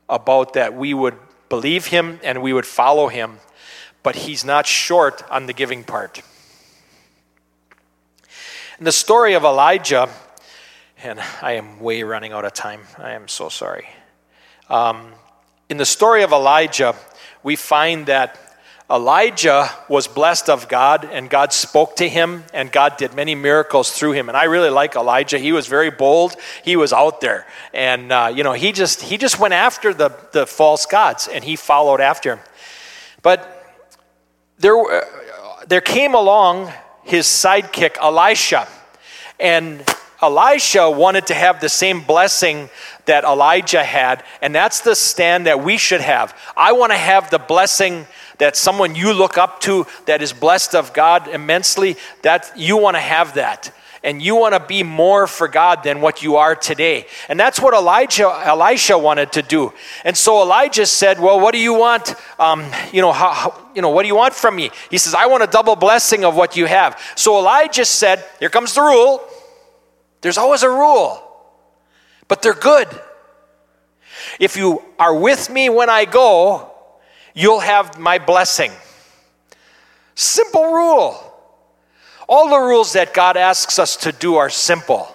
about 0.08 0.54
that 0.54 0.74
we 0.74 0.94
would 0.94 1.16
believe 1.48 1.86
him 1.86 2.20
and 2.22 2.42
we 2.42 2.52
would 2.52 2.66
follow 2.66 3.08
him 3.08 3.38
but 4.02 4.16
he's 4.16 4.44
not 4.44 4.66
short 4.66 5.22
on 5.30 5.46
the 5.46 5.52
giving 5.52 5.84
part. 5.84 6.20
In 8.78 8.84
the 8.84 8.92
story 8.92 9.34
of 9.34 9.44
Elijah, 9.44 10.08
and 11.02 11.20
I 11.40 11.52
am 11.52 11.80
way 11.80 12.02
running 12.02 12.32
out 12.32 12.44
of 12.44 12.52
time. 12.52 12.80
I 12.98 13.12
am 13.12 13.28
so 13.28 13.48
sorry. 13.48 13.88
Um, 14.68 15.12
in 15.68 15.76
the 15.76 15.86
story 15.86 16.22
of 16.22 16.32
Elijah, 16.32 16.94
we 17.42 17.56
find 17.56 18.06
that 18.06 18.38
Elijah 18.92 19.70
was 19.88 20.06
blessed 20.06 20.50
of 20.50 20.68
God, 20.68 21.08
and 21.10 21.30
God 21.30 21.54
spoke 21.54 21.96
to 21.96 22.06
him, 22.06 22.44
and 22.52 22.70
God 22.70 22.98
did 22.98 23.14
many 23.14 23.34
miracles 23.34 23.90
through 23.90 24.12
him. 24.12 24.28
And 24.28 24.36
I 24.36 24.44
really 24.44 24.68
like 24.68 24.96
Elijah. 24.96 25.38
He 25.38 25.50
was 25.50 25.66
very 25.66 25.90
bold. 25.90 26.36
He 26.62 26.76
was 26.76 26.92
out 26.92 27.22
there, 27.22 27.46
and 27.72 28.12
uh, 28.12 28.30
you 28.34 28.44
know, 28.44 28.52
he 28.52 28.70
just 28.70 29.00
he 29.00 29.16
just 29.16 29.40
went 29.40 29.54
after 29.54 29.94
the 29.94 30.10
the 30.32 30.46
false 30.46 30.84
gods, 30.84 31.26
and 31.26 31.42
he 31.42 31.56
followed 31.56 32.02
after 32.02 32.34
him. 32.34 32.40
But 33.22 33.48
there, 34.58 34.76
uh, 34.76 35.04
there 35.66 35.80
came 35.80 36.14
along 36.14 36.70
his 37.02 37.26
sidekick, 37.26 37.96
Elisha. 37.96 38.68
And 39.40 39.82
Elisha 40.22 40.88
wanted 40.88 41.26
to 41.26 41.34
have 41.34 41.60
the 41.60 41.68
same 41.68 42.02
blessing 42.02 42.70
that 43.06 43.24
Elijah 43.24 43.82
had, 43.82 44.22
and 44.40 44.54
that's 44.54 44.82
the 44.82 44.94
stand 44.94 45.46
that 45.46 45.64
we 45.64 45.76
should 45.78 46.00
have. 46.00 46.38
I 46.56 46.72
want 46.72 46.92
to 46.92 46.98
have 46.98 47.30
the 47.30 47.40
blessing 47.40 48.06
that 48.42 48.56
someone 48.56 48.96
you 48.96 49.12
look 49.12 49.38
up 49.38 49.60
to 49.60 49.86
that 50.06 50.20
is 50.20 50.32
blessed 50.32 50.74
of 50.74 50.92
God 50.92 51.28
immensely, 51.28 51.96
that 52.22 52.50
you 52.56 52.76
want 52.76 52.96
to 52.96 53.00
have 53.00 53.34
that 53.34 53.72
and 54.02 54.20
you 54.20 54.34
want 54.34 54.52
to 54.52 54.58
be 54.58 54.82
more 54.82 55.28
for 55.28 55.46
God 55.46 55.84
than 55.84 56.00
what 56.00 56.24
you 56.24 56.34
are 56.34 56.56
today. 56.56 57.06
And 57.28 57.38
that's 57.38 57.60
what 57.60 57.72
Elijah, 57.72 58.28
Elisha 58.44 58.98
wanted 58.98 59.30
to 59.34 59.42
do. 59.42 59.72
And 60.04 60.16
so 60.16 60.42
Elijah 60.42 60.86
said, 60.86 61.20
Well, 61.20 61.38
what 61.38 61.52
do 61.52 61.60
you 61.60 61.74
want? 61.74 62.16
Um, 62.36 62.68
you, 62.92 63.00
know, 63.00 63.12
how, 63.12 63.56
you 63.76 63.80
know, 63.80 63.90
what 63.90 64.02
do 64.02 64.08
you 64.08 64.16
want 64.16 64.34
from 64.34 64.56
me? 64.56 64.72
He 64.90 64.98
says, 64.98 65.14
I 65.14 65.26
want 65.26 65.44
a 65.44 65.46
double 65.46 65.76
blessing 65.76 66.24
of 66.24 66.34
what 66.34 66.56
you 66.56 66.66
have. 66.66 67.00
So 67.14 67.38
Elijah 67.38 67.84
said, 67.84 68.24
Here 68.40 68.50
comes 68.50 68.74
the 68.74 68.80
rule. 68.80 69.22
There's 70.20 70.36
always 70.36 70.64
a 70.64 70.68
rule, 70.68 71.22
but 72.26 72.42
they're 72.42 72.54
good. 72.54 72.88
If 74.40 74.56
you 74.56 74.82
are 74.98 75.14
with 75.14 75.48
me 75.48 75.68
when 75.68 75.88
I 75.88 76.06
go, 76.06 76.71
you'll 77.34 77.60
have 77.60 77.98
my 77.98 78.18
blessing. 78.18 78.72
Simple 80.14 80.72
rule. 80.72 81.32
All 82.28 82.48
the 82.48 82.58
rules 82.58 82.92
that 82.92 83.14
God 83.14 83.36
asks 83.36 83.78
us 83.78 83.96
to 83.98 84.12
do 84.12 84.36
are 84.36 84.50
simple. 84.50 85.14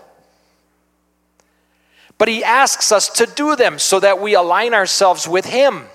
But 2.18 2.28
He 2.28 2.44
asks 2.44 2.92
us 2.92 3.10
to 3.10 3.26
do 3.26 3.56
them 3.56 3.80
so 3.80 4.00
that 4.00 4.20
we 4.20 4.36
align 4.36 4.74
ourselves 4.74 5.28
with 5.28 5.46
Him. 5.46 5.86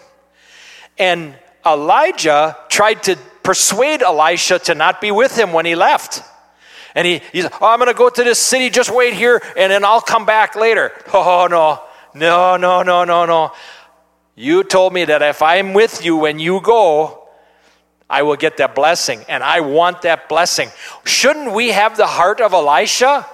And 0.98 1.34
Elijah 1.64 2.56
tried 2.68 3.02
to 3.04 3.16
persuade 3.42 4.02
Elisha 4.02 4.58
to 4.60 4.74
not 4.74 5.00
be 5.00 5.10
with 5.10 5.36
him 5.36 5.52
when 5.52 5.66
he 5.66 5.74
left. 5.74 6.22
And 6.94 7.06
he, 7.06 7.20
he 7.32 7.42
said, 7.42 7.52
Oh, 7.60 7.68
I'm 7.68 7.78
going 7.78 7.88
to 7.88 7.96
go 7.96 8.10
to 8.10 8.24
this 8.24 8.38
city, 8.38 8.70
just 8.70 8.90
wait 8.94 9.14
here, 9.14 9.42
and 9.56 9.72
then 9.72 9.84
I'll 9.84 10.00
come 10.00 10.26
back 10.26 10.56
later. 10.56 10.92
Oh, 11.14 11.46
no, 11.48 11.80
no, 12.14 12.56
no, 12.56 12.82
no, 12.82 13.04
no, 13.04 13.26
no. 13.26 13.52
You 14.34 14.64
told 14.64 14.92
me 14.92 15.04
that 15.04 15.22
if 15.22 15.42
I'm 15.42 15.74
with 15.74 16.04
you 16.04 16.16
when 16.16 16.38
you 16.38 16.60
go, 16.60 17.28
I 18.08 18.22
will 18.22 18.36
get 18.36 18.58
that 18.58 18.74
blessing, 18.74 19.24
and 19.28 19.42
I 19.42 19.60
want 19.60 20.02
that 20.02 20.28
blessing. 20.28 20.68
Shouldn't 21.04 21.52
we 21.52 21.68
have 21.68 21.96
the 21.96 22.06
heart 22.06 22.40
of 22.40 22.52
Elisha? 22.52 23.26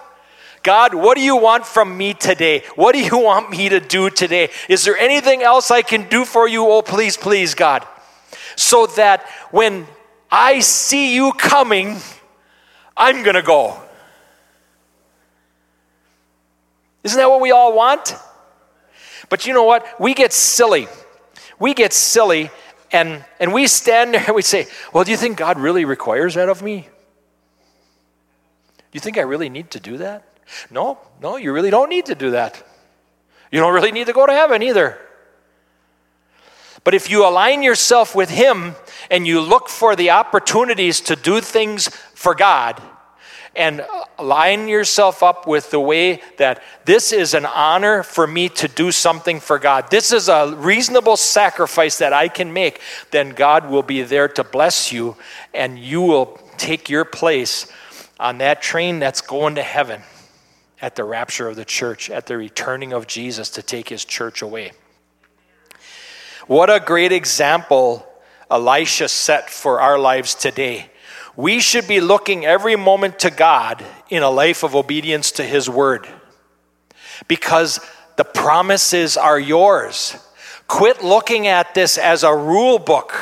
God, 0.62 0.94
what 0.94 1.16
do 1.16 1.22
you 1.22 1.36
want 1.36 1.66
from 1.66 1.96
me 1.96 2.14
today? 2.14 2.62
What 2.76 2.92
do 2.92 3.00
you 3.00 3.18
want 3.24 3.50
me 3.50 3.68
to 3.68 3.80
do 3.80 4.10
today? 4.10 4.50
Is 4.68 4.84
there 4.84 4.96
anything 4.96 5.42
else 5.42 5.70
I 5.70 5.82
can 5.82 6.08
do 6.08 6.24
for 6.24 6.46
you? 6.46 6.66
Oh, 6.66 6.82
please, 6.82 7.16
please, 7.16 7.54
God. 7.54 7.86
So 8.56 8.86
that 8.86 9.26
when 9.50 9.86
I 10.30 10.60
see 10.60 11.14
you 11.14 11.32
coming, 11.32 11.96
I'm 12.96 13.22
going 13.22 13.36
to 13.36 13.42
go. 13.42 13.80
Isn't 17.04 17.18
that 17.18 17.30
what 17.30 17.40
we 17.40 17.52
all 17.52 17.74
want? 17.74 18.14
But 19.28 19.46
you 19.46 19.52
know 19.52 19.64
what? 19.64 19.86
We 20.00 20.14
get 20.14 20.32
silly. 20.32 20.88
We 21.58 21.74
get 21.74 21.92
silly 21.92 22.50
and, 22.90 23.24
and 23.38 23.52
we 23.52 23.66
stand 23.66 24.14
there 24.14 24.24
and 24.26 24.34
we 24.34 24.42
say, 24.42 24.66
Well, 24.92 25.04
do 25.04 25.10
you 25.10 25.16
think 25.16 25.36
God 25.36 25.58
really 25.58 25.84
requires 25.84 26.34
that 26.34 26.48
of 26.48 26.62
me? 26.62 26.88
Do 28.78 28.96
you 28.96 29.00
think 29.00 29.18
I 29.18 29.22
really 29.22 29.50
need 29.50 29.70
to 29.72 29.80
do 29.80 29.98
that? 29.98 30.24
No, 30.70 30.98
no, 31.20 31.36
you 31.36 31.52
really 31.52 31.70
don't 31.70 31.90
need 31.90 32.06
to 32.06 32.14
do 32.14 32.30
that. 32.30 32.62
You 33.52 33.60
don't 33.60 33.74
really 33.74 33.92
need 33.92 34.06
to 34.06 34.12
go 34.12 34.26
to 34.26 34.32
heaven 34.32 34.62
either. 34.62 34.98
But 36.84 36.94
if 36.94 37.10
you 37.10 37.26
align 37.26 37.62
yourself 37.62 38.14
with 38.14 38.30
Him 38.30 38.74
and 39.10 39.26
you 39.26 39.42
look 39.42 39.68
for 39.68 39.94
the 39.94 40.10
opportunities 40.10 41.02
to 41.02 41.16
do 41.16 41.42
things 41.42 41.88
for 42.14 42.34
God, 42.34 42.80
and 43.58 43.84
line 44.20 44.68
yourself 44.68 45.22
up 45.22 45.46
with 45.46 45.70
the 45.70 45.80
way 45.80 46.22
that 46.38 46.62
this 46.84 47.12
is 47.12 47.34
an 47.34 47.44
honor 47.44 48.02
for 48.04 48.26
me 48.26 48.48
to 48.48 48.68
do 48.68 48.92
something 48.92 49.40
for 49.40 49.58
God. 49.58 49.90
This 49.90 50.12
is 50.12 50.28
a 50.28 50.54
reasonable 50.56 51.16
sacrifice 51.16 51.98
that 51.98 52.12
I 52.12 52.28
can 52.28 52.52
make, 52.52 52.80
then 53.10 53.30
God 53.30 53.68
will 53.68 53.82
be 53.82 54.02
there 54.02 54.28
to 54.28 54.44
bless 54.44 54.92
you 54.92 55.16
and 55.52 55.78
you 55.78 56.00
will 56.00 56.40
take 56.56 56.88
your 56.88 57.04
place 57.04 57.70
on 58.20 58.38
that 58.38 58.62
train 58.62 59.00
that's 59.00 59.20
going 59.20 59.56
to 59.56 59.62
heaven 59.62 60.02
at 60.80 60.94
the 60.94 61.04
rapture 61.04 61.48
of 61.48 61.56
the 61.56 61.64
church, 61.64 62.10
at 62.10 62.26
the 62.26 62.36
returning 62.36 62.92
of 62.92 63.08
Jesus 63.08 63.50
to 63.50 63.62
take 63.62 63.88
his 63.88 64.04
church 64.04 64.40
away. 64.40 64.72
What 66.46 66.70
a 66.70 66.80
great 66.80 67.12
example 67.12 68.06
Elisha 68.50 69.08
set 69.08 69.50
for 69.50 69.80
our 69.80 69.98
lives 69.98 70.34
today 70.34 70.90
we 71.38 71.60
should 71.60 71.86
be 71.86 72.00
looking 72.00 72.44
every 72.44 72.74
moment 72.74 73.20
to 73.20 73.30
God 73.30 73.84
in 74.10 74.24
a 74.24 74.28
life 74.28 74.64
of 74.64 74.74
obedience 74.74 75.30
to 75.30 75.44
His 75.44 75.70
word 75.70 76.08
because 77.28 77.78
the 78.16 78.24
promises 78.24 79.16
are 79.16 79.38
yours. 79.38 80.16
Quit 80.66 81.04
looking 81.04 81.46
at 81.46 81.76
this 81.76 81.96
as 81.96 82.24
a 82.24 82.34
rule 82.34 82.80
book. 82.80 83.14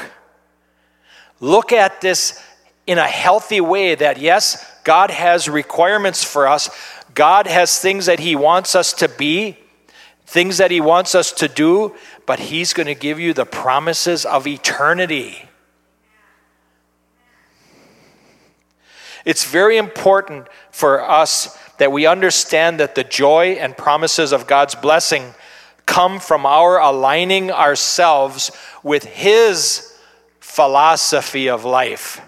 Look 1.41 1.73
at 1.73 2.01
this 2.01 2.43
in 2.87 2.97
a 2.97 3.07
healthy 3.07 3.61
way 3.61 3.95
that, 3.95 4.19
yes, 4.19 4.65
God 4.83 5.11
has 5.11 5.47
requirements 5.47 6.25
for 6.25 6.49
us. 6.49 6.71
God 7.13 7.47
has 7.47 7.79
things 7.79 8.07
that 8.07 8.21
He 8.21 8.35
wants 8.35 8.75
us 8.75 8.95
to 8.95 9.11
be, 9.11 9.59
things 10.25 10.57
that 10.57 10.71
He 10.71 10.81
wants 10.81 11.15
us 11.15 11.33
to 11.33 11.49
do, 11.49 11.95
but 12.25 12.39
He's 12.39 12.73
going 12.73 12.87
to 12.87 12.95
give 12.95 13.21
you 13.21 13.35
the 13.35 13.45
promises 13.45 14.25
of 14.25 14.47
eternity. 14.47 15.51
It's 19.27 19.45
very 19.45 19.77
important 19.77 20.49
for 20.71 21.03
us 21.03 21.59
that 21.79 21.91
we 21.91 22.07
understand 22.07 22.81
that 22.81 22.95
the 22.95 23.05
joy 23.05 23.59
and 23.61 23.77
promises 23.77 24.33
of 24.33 24.47
God's 24.47 24.77
blessing 24.77 25.35
come 25.85 26.21
from 26.21 26.47
our 26.47 26.79
aligning 26.79 27.51
ourselves 27.51 28.53
with 28.85 29.05
His 29.05 29.93
philosophy 30.39 31.49
of 31.49 31.65
life. 31.65 32.21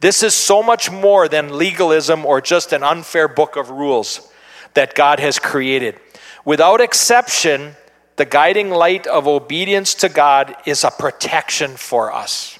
This 0.00 0.22
is 0.22 0.34
so 0.34 0.62
much 0.62 0.90
more 0.90 1.28
than 1.28 1.56
legalism 1.56 2.26
or 2.26 2.42
just 2.42 2.74
an 2.74 2.82
unfair 2.82 3.26
book 3.26 3.56
of 3.56 3.70
rules 3.70 4.30
that 4.74 4.94
God 4.94 5.20
has 5.20 5.38
created. 5.38 5.98
Without 6.44 6.82
exception, 6.82 7.74
the 8.16 8.26
guiding 8.26 8.68
light 8.68 9.06
of 9.06 9.26
obedience 9.26 9.94
to 9.94 10.10
God 10.10 10.54
is 10.66 10.84
a 10.84 10.90
protection 10.90 11.76
for 11.76 12.12
us. 12.12 12.58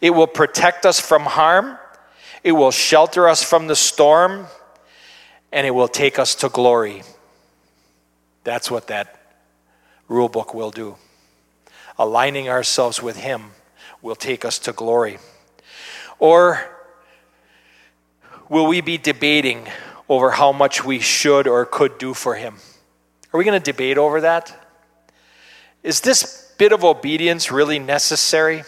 It 0.00 0.10
will 0.10 0.26
protect 0.26 0.86
us 0.86 0.98
from 0.98 1.22
harm, 1.22 1.76
it 2.42 2.52
will 2.52 2.70
shelter 2.70 3.28
us 3.28 3.42
from 3.42 3.66
the 3.66 3.76
storm, 3.76 4.46
and 5.52 5.66
it 5.66 5.70
will 5.70 5.88
take 5.88 6.18
us 6.18 6.34
to 6.36 6.48
glory. 6.48 7.02
That's 8.44 8.70
what 8.70 8.86
that 8.86 9.20
rule 10.08 10.28
book 10.28 10.54
will 10.54 10.70
do. 10.70 10.96
Aligning 11.98 12.48
ourselves 12.48 13.02
with 13.02 13.16
Him 13.16 13.50
will 14.00 14.16
take 14.16 14.44
us 14.44 14.58
to 14.60 14.72
glory. 14.72 15.18
Or 16.18 16.60
will 18.48 18.66
we 18.66 18.80
be 18.80 18.96
debating 18.98 19.66
over 20.08 20.30
how 20.30 20.52
much 20.52 20.84
we 20.84 20.98
should 20.98 21.46
or 21.46 21.64
could 21.66 21.98
do 21.98 22.14
for 22.14 22.34
Him? 22.34 22.56
Are 23.32 23.38
we 23.38 23.44
going 23.44 23.60
to 23.60 23.72
debate 23.72 23.98
over 23.98 24.22
that? 24.22 24.56
Is 25.82 26.00
this 26.00 26.52
bit 26.58 26.72
of 26.72 26.84
obedience 26.84 27.50
really 27.50 27.78
necessary? 27.78 28.64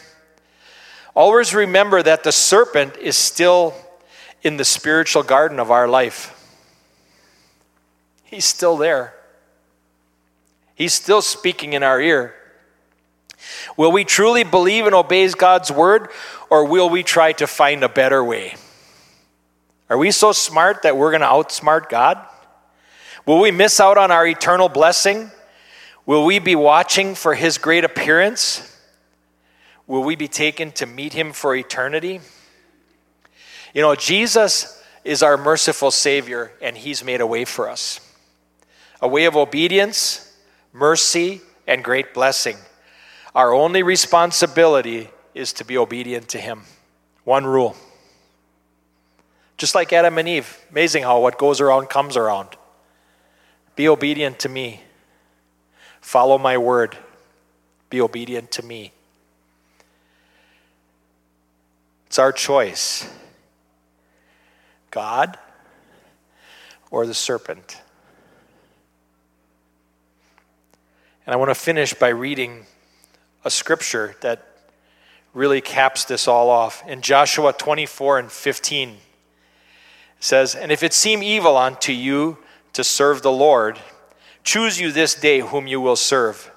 Always 1.14 1.54
remember 1.54 2.02
that 2.02 2.24
the 2.24 2.32
serpent 2.32 2.96
is 2.96 3.16
still 3.16 3.74
in 4.42 4.56
the 4.56 4.64
spiritual 4.64 5.22
garden 5.22 5.60
of 5.60 5.70
our 5.70 5.86
life. 5.86 6.38
He's 8.24 8.44
still 8.44 8.76
there. 8.76 9.14
He's 10.74 10.94
still 10.94 11.20
speaking 11.20 11.74
in 11.74 11.82
our 11.82 12.00
ear. 12.00 12.34
Will 13.76 13.92
we 13.92 14.04
truly 14.04 14.42
believe 14.42 14.86
and 14.86 14.94
obey 14.94 15.28
God's 15.28 15.70
word, 15.70 16.08
or 16.48 16.64
will 16.64 16.88
we 16.88 17.02
try 17.02 17.32
to 17.32 17.46
find 17.46 17.84
a 17.84 17.88
better 17.88 18.24
way? 18.24 18.54
Are 19.90 19.98
we 19.98 20.10
so 20.10 20.32
smart 20.32 20.82
that 20.82 20.96
we're 20.96 21.10
going 21.10 21.20
to 21.20 21.26
outsmart 21.26 21.90
God? 21.90 22.18
Will 23.26 23.40
we 23.40 23.50
miss 23.50 23.78
out 23.80 23.98
on 23.98 24.10
our 24.10 24.26
eternal 24.26 24.68
blessing? 24.68 25.30
Will 26.06 26.24
we 26.24 26.38
be 26.38 26.56
watching 26.56 27.14
for 27.14 27.34
his 27.34 27.58
great 27.58 27.84
appearance? 27.84 28.71
Will 29.86 30.02
we 30.02 30.16
be 30.16 30.28
taken 30.28 30.72
to 30.72 30.86
meet 30.86 31.12
him 31.12 31.32
for 31.32 31.54
eternity? 31.54 32.20
You 33.74 33.82
know, 33.82 33.94
Jesus 33.94 34.82
is 35.04 35.22
our 35.22 35.36
merciful 35.36 35.90
Savior, 35.90 36.52
and 36.60 36.76
he's 36.76 37.04
made 37.04 37.20
a 37.20 37.26
way 37.26 37.44
for 37.44 37.68
us 37.68 38.00
a 39.02 39.08
way 39.08 39.24
of 39.24 39.36
obedience, 39.36 40.32
mercy, 40.72 41.40
and 41.66 41.82
great 41.82 42.14
blessing. 42.14 42.56
Our 43.34 43.52
only 43.52 43.82
responsibility 43.82 45.10
is 45.34 45.52
to 45.54 45.64
be 45.64 45.76
obedient 45.76 46.28
to 46.28 46.38
him. 46.38 46.62
One 47.24 47.44
rule. 47.44 47.76
Just 49.56 49.74
like 49.74 49.92
Adam 49.92 50.18
and 50.18 50.28
Eve. 50.28 50.56
Amazing 50.70 51.02
how 51.02 51.20
what 51.20 51.36
goes 51.36 51.60
around 51.60 51.88
comes 51.88 52.16
around. 52.16 52.48
Be 53.74 53.88
obedient 53.88 54.38
to 54.40 54.48
me. 54.48 54.82
Follow 56.00 56.38
my 56.38 56.56
word. 56.56 56.96
Be 57.90 58.00
obedient 58.00 58.52
to 58.52 58.62
me. 58.62 58.92
It's 62.12 62.18
our 62.18 62.30
choice 62.30 63.08
God 64.90 65.38
or 66.90 67.06
the 67.06 67.14
serpent. 67.14 67.80
And 71.24 71.32
I 71.32 71.38
want 71.38 71.48
to 71.48 71.54
finish 71.54 71.94
by 71.94 72.08
reading 72.08 72.66
a 73.46 73.50
scripture 73.50 74.14
that 74.20 74.46
really 75.32 75.62
caps 75.62 76.04
this 76.04 76.28
all 76.28 76.50
off. 76.50 76.86
In 76.86 77.00
Joshua 77.00 77.54
24 77.54 78.18
and 78.18 78.30
15 78.30 78.98
says, 80.20 80.54
And 80.54 80.70
if 80.70 80.82
it 80.82 80.92
seem 80.92 81.22
evil 81.22 81.56
unto 81.56 81.92
you 81.92 82.36
to 82.74 82.84
serve 82.84 83.22
the 83.22 83.32
Lord, 83.32 83.78
choose 84.44 84.78
you 84.78 84.92
this 84.92 85.14
day 85.14 85.40
whom 85.40 85.66
you 85.66 85.80
will 85.80 85.96
serve, 85.96 86.51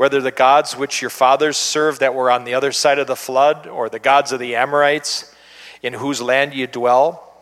whether 0.00 0.22
the 0.22 0.30
gods 0.30 0.74
which 0.74 1.02
your 1.02 1.10
fathers 1.10 1.58
served 1.58 2.00
that 2.00 2.14
were 2.14 2.30
on 2.30 2.44
the 2.44 2.54
other 2.54 2.72
side 2.72 2.98
of 2.98 3.06
the 3.06 3.14
flood, 3.14 3.66
or 3.66 3.90
the 3.90 3.98
gods 3.98 4.32
of 4.32 4.40
the 4.40 4.56
Amorites 4.56 5.30
in 5.82 5.92
whose 5.92 6.22
land 6.22 6.54
you 6.54 6.66
dwell. 6.66 7.34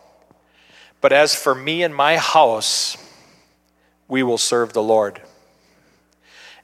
But 0.99 1.13
as 1.13 1.33
for 1.33 1.55
me 1.55 1.83
and 1.83 1.95
my 1.95 2.17
house, 2.17 2.97
we 4.09 4.23
will 4.23 4.37
serve 4.37 4.73
the 4.73 4.83
Lord. 4.83 5.21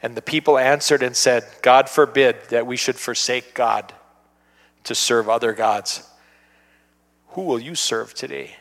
And 0.03 0.17
the 0.17 0.21
people 0.21 0.57
answered 0.57 1.01
and 1.01 1.15
said, 1.15 1.45
God 1.61 1.87
forbid 1.87 2.35
that 2.49 2.67
we 2.67 2.75
should 2.75 2.97
forsake 2.97 3.53
God 3.53 3.93
to 4.83 4.93
serve 4.93 5.29
other 5.29 5.53
gods. 5.53 6.05
Who 7.29 7.43
will 7.43 7.59
you 7.59 7.73
serve 7.73 8.13
today? 8.13 8.57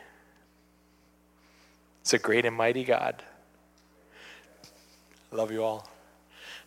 It's 2.03 2.12
a 2.12 2.18
great 2.20 2.47
and 2.47 2.55
mighty 2.55 2.85
God. 2.85 3.25
Love 5.33 5.51
you 5.51 5.64
all. 5.64 5.88